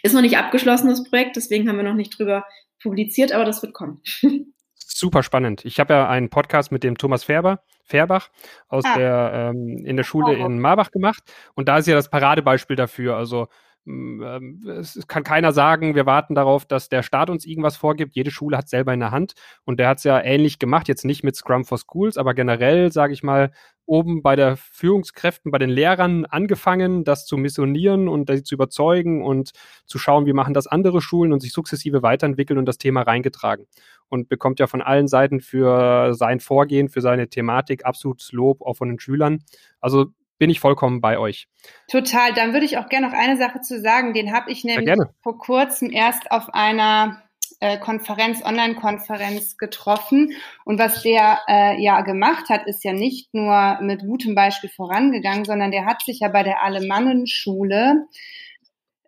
[0.01, 2.45] ist noch nicht abgeschlossen, das Projekt, deswegen haben wir noch nicht drüber
[2.81, 4.01] publiziert, aber das wird kommen.
[4.97, 5.65] Super spannend.
[5.65, 8.29] Ich habe ja einen Podcast mit dem Thomas Färber, Färbach
[8.67, 8.97] aus ah.
[8.97, 11.23] der ähm, in der Schule in Marbach gemacht
[11.55, 13.15] und da ist ja das Paradebeispiel dafür.
[13.15, 13.47] Also
[13.85, 18.15] es kann keiner sagen, wir warten darauf, dass der Staat uns irgendwas vorgibt.
[18.15, 19.33] Jede Schule hat selber in der Hand
[19.65, 22.91] und der hat es ja ähnlich gemacht, jetzt nicht mit Scrum for Schools, aber generell,
[22.91, 23.51] sage ich mal,
[23.87, 29.23] oben bei der Führungskräften, bei den Lehrern angefangen, das zu missionieren und sie zu überzeugen
[29.23, 29.51] und
[29.85, 33.65] zu schauen, wie machen das andere Schulen und sich sukzessive weiterentwickeln und das Thema reingetragen.
[34.09, 38.75] Und bekommt ja von allen Seiten für sein Vorgehen, für seine Thematik absolutes Lob, auch
[38.75, 39.39] von den Schülern.
[39.79, 40.07] Also
[40.41, 41.47] bin ich vollkommen bei euch.
[41.87, 42.33] Total.
[42.33, 44.15] Dann würde ich auch gerne noch eine Sache zu sagen.
[44.15, 47.21] Den habe ich nämlich vor kurzem erst auf einer
[47.59, 50.33] äh, Konferenz, Online-Konferenz getroffen.
[50.65, 55.45] Und was der äh, ja gemacht hat, ist ja nicht nur mit gutem Beispiel vorangegangen,
[55.45, 58.07] sondern der hat sich ja bei der Alemannenschule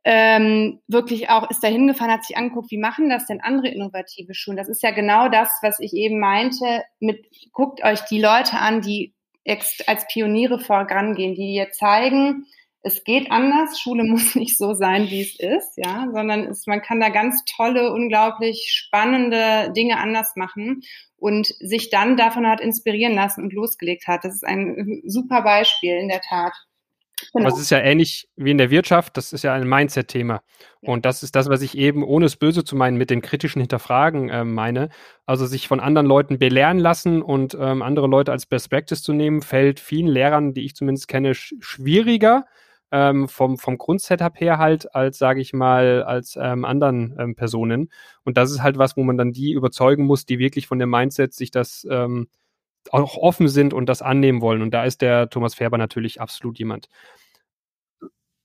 [0.06, 4.34] ähm, wirklich auch ist da hingefahren, hat sich angeguckt, wie machen das denn andere innovative
[4.34, 4.58] Schulen?
[4.58, 6.84] Das ist ja genau das, was ich eben meinte.
[7.00, 9.12] Mit guckt euch die Leute an, die
[9.46, 12.46] als Pioniere vorangehen, die dir zeigen,
[12.84, 16.82] es geht anders, Schule muss nicht so sein, wie es ist, ja, sondern es, man
[16.82, 20.82] kann da ganz tolle, unglaublich spannende Dinge anders machen
[21.16, 24.26] und sich dann davon hat inspirieren lassen und losgelegt hat.
[24.26, 26.54] Das ist ein super Beispiel in der Tat.
[27.34, 27.48] Genau.
[27.48, 30.43] Aber es ist ja ähnlich wie in der Wirtschaft, das ist ja ein Mindset-Thema.
[30.82, 30.89] Ja.
[30.93, 33.60] Und das ist das, was ich eben, ohne es böse zu meinen, mit den kritischen
[33.60, 34.89] Hinterfragen äh, meine.
[35.26, 39.13] Also sich von anderen Leuten belehren lassen und ähm, andere Leute als Best Practice zu
[39.13, 42.46] nehmen, fällt vielen Lehrern, die ich zumindest kenne, sch schwieriger.
[42.91, 47.89] Ähm, vom, vom Grundsetup her halt, als, sage ich mal, als ähm, anderen ähm, Personen.
[48.24, 50.91] Und das ist halt was, wo man dann die überzeugen muss, die wirklich von dem
[50.91, 52.28] Mindset sich das ähm,
[52.91, 54.62] auch offen sind und das annehmen wollen.
[54.62, 56.88] Und da ist der Thomas Färber natürlich absolut jemand.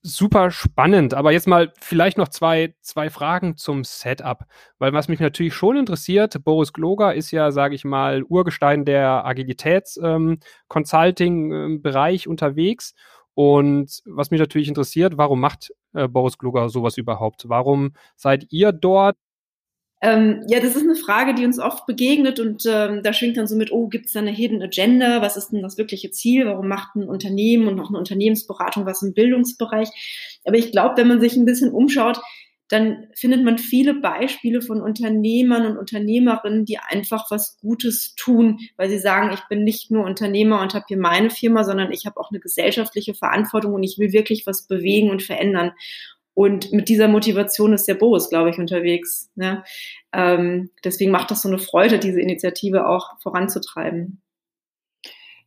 [0.01, 1.13] Super spannend.
[1.13, 4.45] Aber jetzt mal vielleicht noch zwei, zwei Fragen zum Setup.
[4.77, 9.25] Weil was mich natürlich schon interessiert, Boris Gloger ist ja, sage ich mal, Urgestein der
[9.25, 12.93] Agilitäts-Consulting-Bereich ähm, unterwegs.
[13.33, 17.45] Und was mich natürlich interessiert, warum macht äh, Boris Gloger sowas überhaupt?
[17.47, 19.17] Warum seid ihr dort?
[20.01, 23.47] Ähm, ja, das ist eine Frage, die uns oft begegnet und ähm, da schwingt dann
[23.47, 25.21] so mit, oh, gibt es da eine Hidden Agenda?
[25.21, 26.45] Was ist denn das wirkliche Ziel?
[26.45, 29.89] Warum macht ein Unternehmen und auch eine Unternehmensberatung was im Bildungsbereich?
[30.45, 32.21] Aber ich glaube, wenn man sich ein bisschen umschaut,
[32.69, 38.89] dann findet man viele Beispiele von Unternehmern und Unternehmerinnen, die einfach was Gutes tun, weil
[38.89, 42.19] sie sagen, ich bin nicht nur Unternehmer und habe hier meine Firma, sondern ich habe
[42.19, 45.71] auch eine gesellschaftliche Verantwortung und ich will wirklich was bewegen und verändern.
[46.39, 49.29] Und mit dieser Motivation ist der Boris, glaube ich, unterwegs.
[49.35, 49.61] Ne?
[50.13, 54.21] Ähm, deswegen macht das so eine Freude, diese Initiative auch voranzutreiben.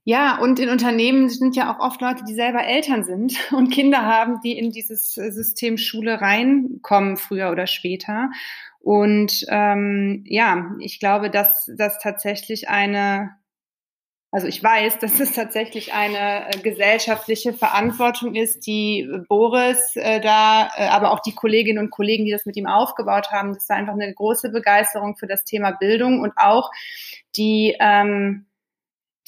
[0.04, 4.02] Ja, und in Unternehmen sind ja auch oft Leute, die selber Eltern sind und Kinder
[4.02, 8.28] haben, die in dieses System Schule reinkommen, früher oder später.
[8.78, 13.30] Und ähm, ja, ich glaube, dass das tatsächlich eine
[14.32, 20.70] also ich weiß, dass es tatsächlich eine äh, gesellschaftliche Verantwortung ist, die Boris äh, da,
[20.74, 23.70] äh, aber auch die Kolleginnen und Kollegen, die das mit ihm aufgebaut haben, das ist
[23.70, 26.70] einfach eine große Begeisterung für das Thema Bildung und auch
[27.36, 28.46] die ähm,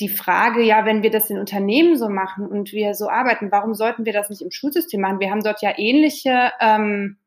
[0.01, 3.75] die Frage, ja, wenn wir das in Unternehmen so machen und wir so arbeiten, warum
[3.75, 5.21] sollten wir das nicht im Schulsystem machen?
[5.21, 7.19] Wir haben dort ja ähnliche ähm,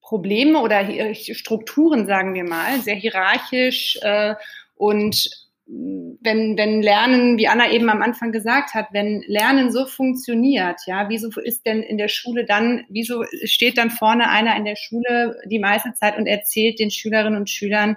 [0.00, 4.36] Probleme oder Strukturen, sagen wir mal, sehr hierarchisch äh,
[4.76, 10.80] und wenn, wenn Lernen, wie Anna eben am Anfang gesagt hat, wenn Lernen so funktioniert,
[10.86, 14.76] ja, wieso ist denn in der Schule dann, wieso steht dann vorne einer in der
[14.76, 17.96] Schule die meiste Zeit und erzählt den Schülerinnen und Schülern,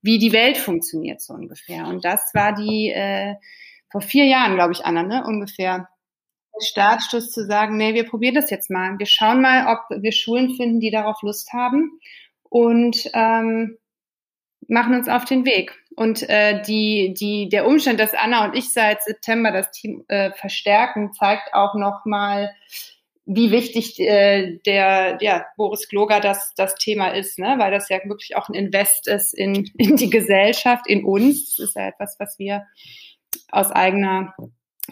[0.00, 1.86] wie die Welt funktioniert, so ungefähr.
[1.86, 3.34] Und das war die, äh,
[3.90, 5.88] vor vier Jahren, glaube ich, Anna, ne, ungefähr,
[6.54, 8.98] der Startstoß zu sagen, nee, wir probieren das jetzt mal.
[8.98, 11.98] Wir schauen mal, ob wir Schulen finden, die darauf Lust haben
[12.42, 13.76] und ähm,
[14.68, 15.72] machen uns auf den Weg.
[15.98, 20.30] Und äh, die, die, der Umstand, dass Anna und ich seit September das Team äh,
[20.30, 22.54] verstärken, zeigt auch nochmal,
[23.26, 27.56] wie wichtig äh, der ja, Boris Gloger das, das Thema ist, ne?
[27.58, 31.56] weil das ja wirklich auch ein Invest ist in, in die Gesellschaft, in uns.
[31.56, 32.64] Das ist ja etwas, was wir
[33.50, 34.36] aus eigener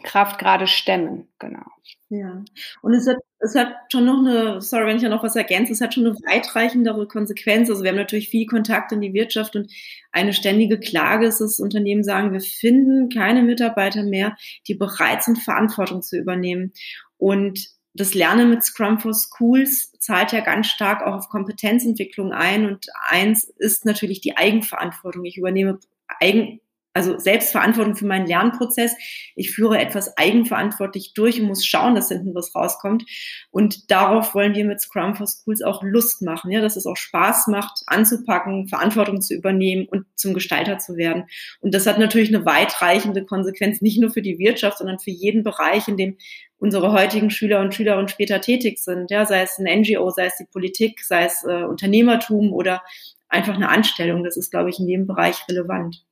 [0.02, 1.64] Kraft gerade stemmen, genau.
[2.08, 2.44] Ja,
[2.82, 5.72] und es hat, es hat schon noch eine, sorry, wenn ich ja noch was ergänze,
[5.72, 7.68] es hat schon eine weitreichendere Konsequenz.
[7.68, 9.72] Also wir haben natürlich viel Kontakt in die Wirtschaft und
[10.12, 14.36] eine ständige Klage ist, dass Unternehmen sagen, wir finden keine Mitarbeiter mehr,
[14.68, 16.72] die bereit sind, Verantwortung zu übernehmen.
[17.18, 22.66] Und das Lernen mit Scrum for Schools zahlt ja ganz stark auch auf Kompetenzentwicklung ein.
[22.66, 25.24] Und eins ist natürlich die Eigenverantwortung.
[25.24, 25.78] Ich übernehme
[26.20, 26.60] Eigen,
[26.96, 28.96] also Selbstverantwortung für meinen Lernprozess.
[29.34, 33.04] Ich führe etwas eigenverantwortlich durch und muss schauen, dass hinten was rauskommt.
[33.50, 36.96] Und darauf wollen wir mit Scrum for Schools auch Lust machen, ja, dass es auch
[36.96, 41.24] Spaß macht, anzupacken, Verantwortung zu übernehmen und zum Gestalter zu werden.
[41.60, 45.44] Und das hat natürlich eine weitreichende Konsequenz, nicht nur für die Wirtschaft, sondern für jeden
[45.44, 46.16] Bereich, in dem
[46.58, 50.36] unsere heutigen Schüler und Schülerinnen später tätig sind, ja, sei es ein NGO, sei es
[50.36, 52.82] die Politik, sei es äh, Unternehmertum oder
[53.28, 54.24] einfach eine Anstellung.
[54.24, 56.06] Das ist, glaube ich, in jedem Bereich relevant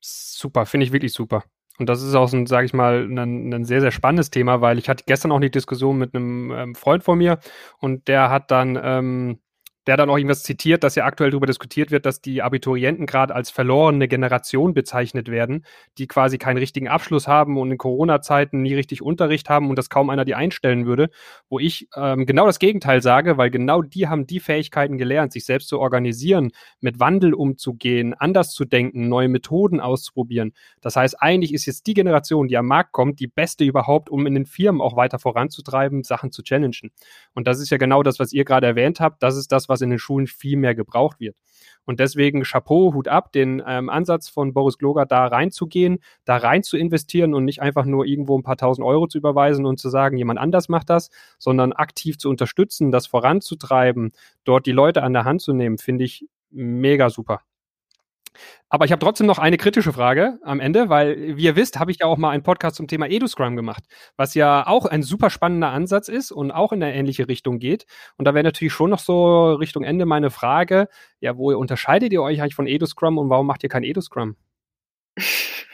[0.00, 1.44] super, finde ich wirklich super.
[1.78, 4.78] Und das ist auch, ein, sage ich mal, ein, ein, sehr, sehr spannendes Thema, weil
[4.78, 7.38] ich hatte gestern auch eine Diskussion mit einem ähm, Freund von mir
[7.78, 9.38] und der hat dann ähm,
[9.88, 13.34] der dann auch irgendwas zitiert, dass ja aktuell darüber diskutiert wird, dass die Abiturienten gerade
[13.34, 15.64] als verlorene Generation bezeichnet werden,
[15.96, 19.88] die quasi keinen richtigen Abschluss haben und in Corona-Zeiten nie richtig Unterricht haben und dass
[19.88, 21.08] kaum einer die einstellen würde,
[21.48, 25.46] wo ich ähm, genau das Gegenteil sage, weil genau die haben die Fähigkeiten gelernt, sich
[25.46, 30.52] selbst zu organisieren, mit Wandel umzugehen, anders zu denken, neue Methoden auszuprobieren.
[30.82, 34.26] Das heißt, eigentlich ist jetzt die Generation, die am Markt kommt, die beste überhaupt, um
[34.26, 36.90] in den Firmen auch weiter voranzutreiben, Sachen zu challengen.
[37.32, 39.22] Und das ist ja genau das, was ihr gerade erwähnt habt.
[39.22, 41.36] Das ist das, was was in den Schulen viel mehr gebraucht wird.
[41.84, 46.62] Und deswegen Chapeau, Hut ab, den ähm, Ansatz von Boris Gloger da reinzugehen, da rein
[46.62, 49.88] zu investieren und nicht einfach nur irgendwo ein paar tausend Euro zu überweisen und zu
[49.88, 54.12] sagen, jemand anders macht das, sondern aktiv zu unterstützen, das voranzutreiben,
[54.44, 57.40] dort die Leute an der Hand zu nehmen, finde ich mega super.
[58.68, 61.90] Aber ich habe trotzdem noch eine kritische Frage am Ende, weil, wie ihr wisst, habe
[61.90, 63.84] ich ja auch mal einen Podcast zum Thema EduScrum gemacht,
[64.16, 67.86] was ja auch ein super spannender Ansatz ist und auch in eine ähnliche Richtung geht.
[68.16, 70.88] Und da wäre natürlich schon noch so Richtung Ende meine Frage,
[71.20, 74.36] ja, wo unterscheidet ihr euch eigentlich von EduScrum und warum macht ihr kein EduScrum?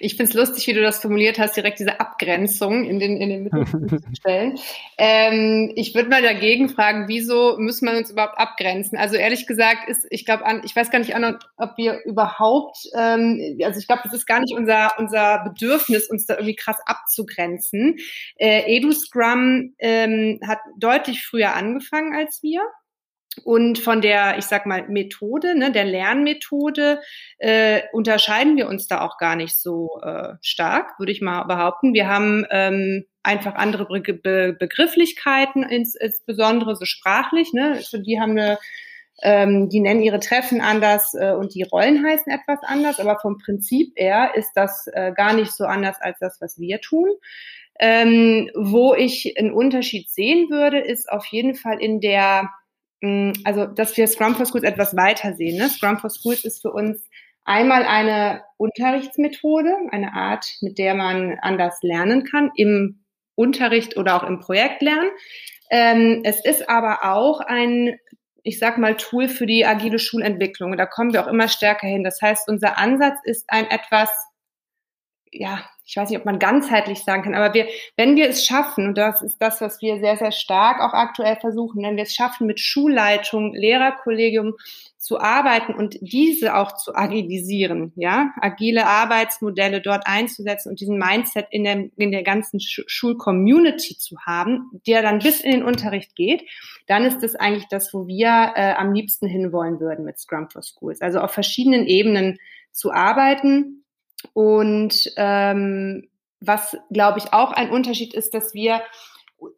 [0.00, 3.28] Ich finde es lustig, wie du das formuliert hast, direkt diese Abgrenzung in den, in
[3.28, 4.58] den Mittelpunkt zu stellen.
[4.98, 8.98] Ähm, ich würde mal dagegen fragen, wieso müssen wir uns überhaupt abgrenzen?
[8.98, 13.58] Also ehrlich gesagt ist, ich glaube, ich weiß gar nicht, an, ob wir überhaupt, ähm,
[13.62, 17.96] also ich glaube, das ist gar nicht unser, unser Bedürfnis, uns da irgendwie krass abzugrenzen.
[18.36, 22.62] Äh, EduScrum ähm, hat deutlich früher angefangen als wir.
[23.44, 27.00] Und von der, ich sag mal, Methode, ne, der Lernmethode,
[27.38, 31.94] äh, unterscheiden wir uns da auch gar nicht so äh, stark, würde ich mal behaupten.
[31.94, 37.52] Wir haben ähm, einfach andere Be Be Begrifflichkeiten, ins, insbesondere so sprachlich.
[37.52, 37.72] Ne?
[37.76, 38.58] Also die haben eine,
[39.22, 43.38] ähm, die nennen ihre Treffen anders äh, und die Rollen heißen etwas anders, aber vom
[43.38, 47.08] Prinzip her ist das äh, gar nicht so anders als das, was wir tun.
[47.80, 52.50] Ähm, wo ich einen Unterschied sehen würde, ist auf jeden Fall in der
[53.44, 55.58] also dass wir Scrum for Schools etwas weiter sehen.
[55.58, 55.68] Ne?
[55.68, 57.08] Scrum for Schools ist für uns
[57.44, 64.22] einmal eine Unterrichtsmethode, eine Art, mit der man anders lernen kann, im Unterricht oder auch
[64.22, 65.10] im Projekt lernen.
[65.70, 67.98] Ähm, es ist aber auch ein,
[68.42, 70.76] ich sag mal, Tool für die agile Schulentwicklung.
[70.76, 72.04] Da kommen wir auch immer stärker hin.
[72.04, 74.10] Das heißt, unser Ansatz ist ein etwas,
[75.32, 77.66] ja, ich weiß nicht, ob man ganzheitlich sagen kann, aber wir,
[77.98, 81.36] wenn wir es schaffen, und das ist das, was wir sehr, sehr stark auch aktuell
[81.36, 84.54] versuchen, wenn wir es schaffen, mit Schulleitung, Lehrerkollegium
[84.96, 91.48] zu arbeiten und diese auch zu agilisieren, ja, agile Arbeitsmodelle dort einzusetzen und diesen Mindset
[91.50, 96.42] in der, in der ganzen Schulcommunity zu haben, der dann bis in den Unterricht geht,
[96.86, 100.62] dann ist das eigentlich das, wo wir äh, am liebsten hinwollen würden mit Scrum for
[100.62, 101.02] Schools.
[101.02, 102.38] Also auf verschiedenen Ebenen
[102.70, 103.81] zu arbeiten,
[104.32, 106.08] und ähm,
[106.40, 108.82] was, glaube ich, auch ein Unterschied ist, dass wir,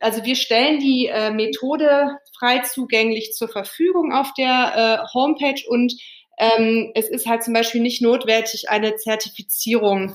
[0.01, 5.95] also wir stellen die äh, Methode frei zugänglich zur Verfügung auf der äh, Homepage und
[6.39, 10.15] ähm, es ist halt zum Beispiel nicht notwendig, eine Zertifizierung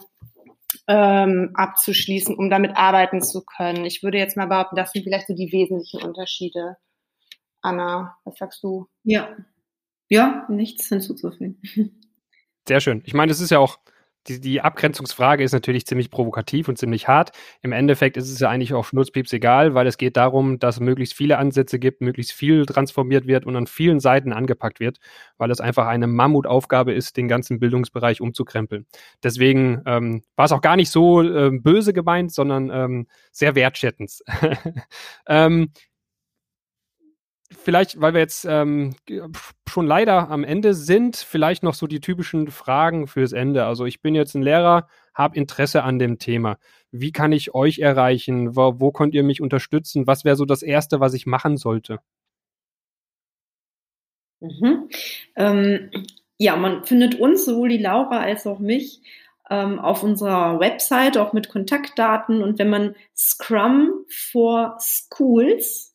[0.88, 3.86] ähm, abzuschließen, um damit arbeiten zu können.
[3.86, 6.78] Ich würde jetzt mal behaupten, das sind vielleicht so die wesentlichen Unterschiede.
[7.62, 8.88] Anna, was sagst du?
[9.04, 9.36] Ja,
[10.10, 11.62] ja, nichts hinzuzufügen.
[12.68, 13.02] Sehr schön.
[13.06, 13.80] Ich meine, es ist ja auch
[14.28, 17.32] die, die Abgrenzungsfrage ist natürlich ziemlich provokativ und ziemlich hart.
[17.62, 21.16] Im Endeffekt ist es ja eigentlich auch schnurzpieps egal, weil es geht darum, dass möglichst
[21.16, 25.00] viele Ansätze gibt, möglichst viel transformiert wird und an vielen Seiten angepackt wird,
[25.38, 28.86] weil es einfach eine Mammutaufgabe ist, den ganzen Bildungsbereich umzukrempeln.
[29.24, 34.20] Deswegen ähm, war es auch gar nicht so äh, böse gemeint, sondern ähm, sehr wertschätzend.
[37.52, 38.96] vielleicht, weil wir jetzt ähm,
[39.68, 43.66] schon leider am Ende sind, vielleicht noch so die typischen Fragen fürs Ende.
[43.66, 46.58] Also ich bin jetzt ein Lehrer, habe Interesse an dem Thema.
[46.92, 48.56] Wie kann ich euch erreichen?
[48.56, 50.08] Wo, wo könnt ihr mich unterstützen?
[50.08, 52.00] Was wäre so das Erste, was ich machen sollte?
[54.40, 54.90] Mhm.
[55.36, 55.92] Ähm,
[56.38, 59.02] ja, man findet uns, sowohl die Laura als auch mich,
[59.50, 62.42] ähm, auf unserer Website, auch mit Kontaktdaten.
[62.42, 65.89] Und wenn man Scrum for Schools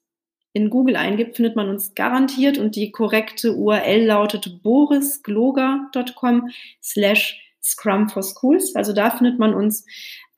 [0.55, 6.49] in Google eingibt, findet man uns garantiert und die korrekte URL lautet borisgloger.com
[6.83, 8.75] slash Scrum for Schools.
[8.77, 9.85] Also da findet man uns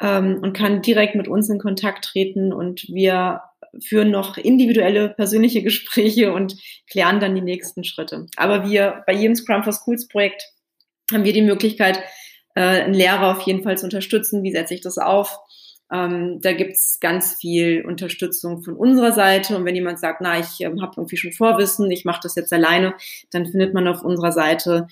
[0.00, 3.42] ähm, und kann direkt mit uns in Kontakt treten und wir
[3.80, 6.56] führen noch individuelle persönliche Gespräche und
[6.90, 8.26] klären dann die nächsten Schritte.
[8.36, 10.42] Aber wir bei jedem Scrum for Schools Projekt
[11.12, 12.00] haben wir die Möglichkeit,
[12.54, 14.42] äh, einen Lehrer auf jeden Fall zu unterstützen.
[14.42, 15.38] Wie setze ich das auf?
[15.92, 19.56] Ähm, da gibt's ganz viel Unterstützung von unserer Seite.
[19.56, 22.52] Und wenn jemand sagt, na, ich ähm, habe irgendwie schon Vorwissen, ich mache das jetzt
[22.52, 22.94] alleine,
[23.30, 24.88] dann findet man auf unserer Seite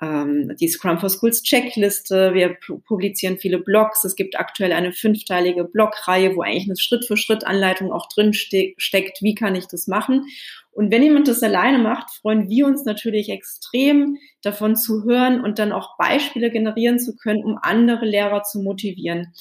[0.00, 2.32] ähm, die Scrum for Schools Checkliste.
[2.32, 4.04] Wir publizieren viele Blogs.
[4.04, 9.22] Es gibt aktuell eine fünfteilige Blogreihe, wo eigentlich eine Schritt-für-Schritt-Anleitung auch drin ste steckt.
[9.22, 10.24] Wie kann ich das machen?
[10.70, 15.58] Und wenn jemand das alleine macht, freuen wir uns natürlich extrem davon zu hören und
[15.58, 19.32] dann auch Beispiele generieren zu können, um andere Lehrer zu motivieren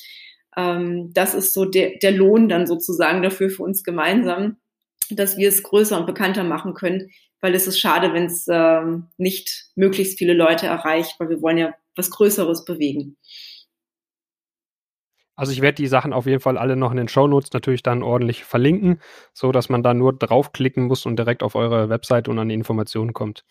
[0.57, 4.57] ähm, das ist so der, der Lohn dann sozusagen dafür für uns gemeinsam,
[5.11, 9.07] dass wir es größer und bekannter machen können, weil es ist schade, wenn es ähm,
[9.17, 13.17] nicht möglichst viele Leute erreicht, weil wir wollen ja was Größeres bewegen.
[15.35, 17.83] Also ich werde die Sachen auf jeden Fall alle noch in den Show Notes natürlich
[17.83, 18.99] dann ordentlich verlinken,
[19.33, 22.55] so dass man da nur draufklicken muss und direkt auf eure Website und an die
[22.55, 23.45] Informationen kommt.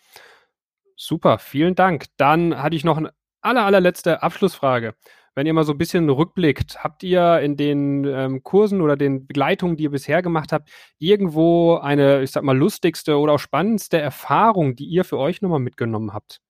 [0.97, 2.07] Super, vielen Dank.
[2.17, 4.95] Dann hatte ich noch eine aller, allerletzte Abschlussfrage
[5.37, 9.27] wenn ihr mal so ein bisschen rückblickt, habt ihr in den ähm, Kursen oder den
[9.27, 13.99] Begleitungen, die ihr bisher gemacht habt, irgendwo eine, ich sag mal, lustigste oder auch spannendste
[13.99, 16.41] Erfahrung, die ihr für euch nochmal mitgenommen habt?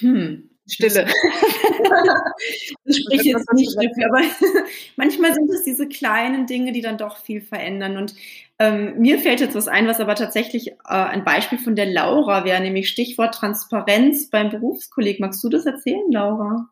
[0.00, 1.06] Hm, Stille.
[2.84, 4.22] das spricht jetzt nicht dafür, aber
[4.96, 7.96] manchmal sind es diese kleinen Dinge, die dann doch viel verändern.
[7.96, 8.14] Und
[8.58, 12.44] ähm, mir fällt jetzt was ein, was aber tatsächlich äh, ein Beispiel von der Laura
[12.44, 15.20] wäre, nämlich Stichwort Transparenz beim Berufskolleg.
[15.20, 16.68] Magst du das erzählen, Laura?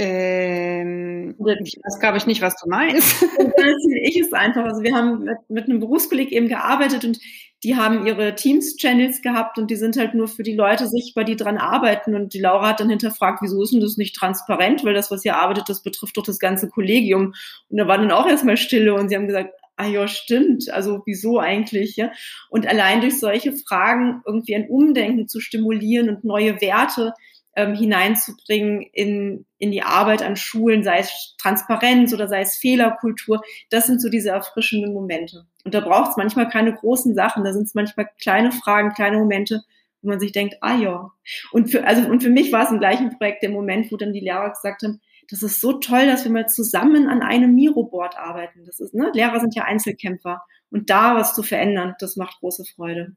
[0.00, 1.34] Ähm,
[1.64, 3.20] ich weiß, glaube ich, nicht, was du meinst.
[4.02, 4.64] ich es einfach.
[4.64, 7.18] Also wir haben mit, mit einem Berufskolleg eben gearbeitet und
[7.64, 11.34] die haben ihre Teams-Channels gehabt und die sind halt nur für die Leute sichtbar, die
[11.34, 12.14] dran arbeiten.
[12.14, 14.84] Und die Laura hat dann hinterfragt, wieso ist denn das nicht transparent?
[14.84, 17.34] Weil das, was ihr arbeitet, das betrifft doch das ganze Kollegium.
[17.68, 21.02] Und da war dann auch erstmal Stille und sie haben gesagt, ah ja, stimmt, also
[21.06, 22.10] wieso eigentlich, ja?
[22.50, 27.14] Und allein durch solche Fragen irgendwie ein Umdenken zu stimulieren und neue Werte
[27.58, 33.42] ähm, hineinzubringen in, in die Arbeit an Schulen, sei es Transparenz oder sei es Fehlerkultur.
[33.68, 35.44] Das sind so diese erfrischenden Momente.
[35.64, 39.18] Und da braucht es manchmal keine großen Sachen, da sind es manchmal kleine Fragen, kleine
[39.18, 39.64] Momente,
[40.02, 41.10] wo man sich denkt, ah ja.
[41.50, 44.12] Und für, also, und für mich war es im gleichen Projekt der Moment, wo dann
[44.12, 48.16] die Lehrer gesagt haben, das ist so toll, dass wir mal zusammen an einem Miro-Board
[48.16, 48.64] arbeiten.
[48.66, 50.42] Das ist, ne, Lehrer sind ja Einzelkämpfer.
[50.70, 53.16] Und da was zu verändern, das macht große Freude.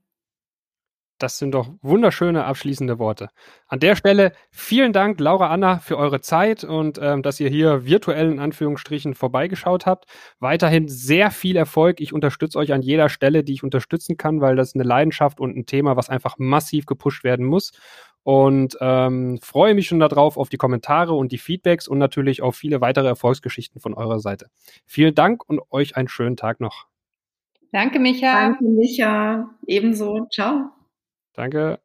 [1.22, 3.30] Das sind doch wunderschöne abschließende Worte.
[3.68, 7.86] An der Stelle vielen Dank, Laura Anna, für eure Zeit und ähm, dass ihr hier
[7.86, 10.06] virtuell in Anführungsstrichen vorbeigeschaut habt.
[10.40, 12.02] Weiterhin sehr viel Erfolg.
[12.02, 15.40] Ich unterstütze euch an jeder Stelle, die ich unterstützen kann, weil das ist eine Leidenschaft
[15.40, 17.72] und ein Thema, was einfach massiv gepusht werden muss.
[18.24, 22.56] Und ähm, freue mich schon darauf, auf die Kommentare und die Feedbacks und natürlich auf
[22.56, 24.48] viele weitere Erfolgsgeschichten von eurer Seite.
[24.88, 26.88] Vielen Dank und euch einen schönen Tag noch.
[27.72, 28.34] Danke, Micha.
[28.34, 29.50] Danke, Micha.
[29.68, 30.28] Ebenso.
[30.32, 30.72] Ciao.
[31.36, 31.80] Danke.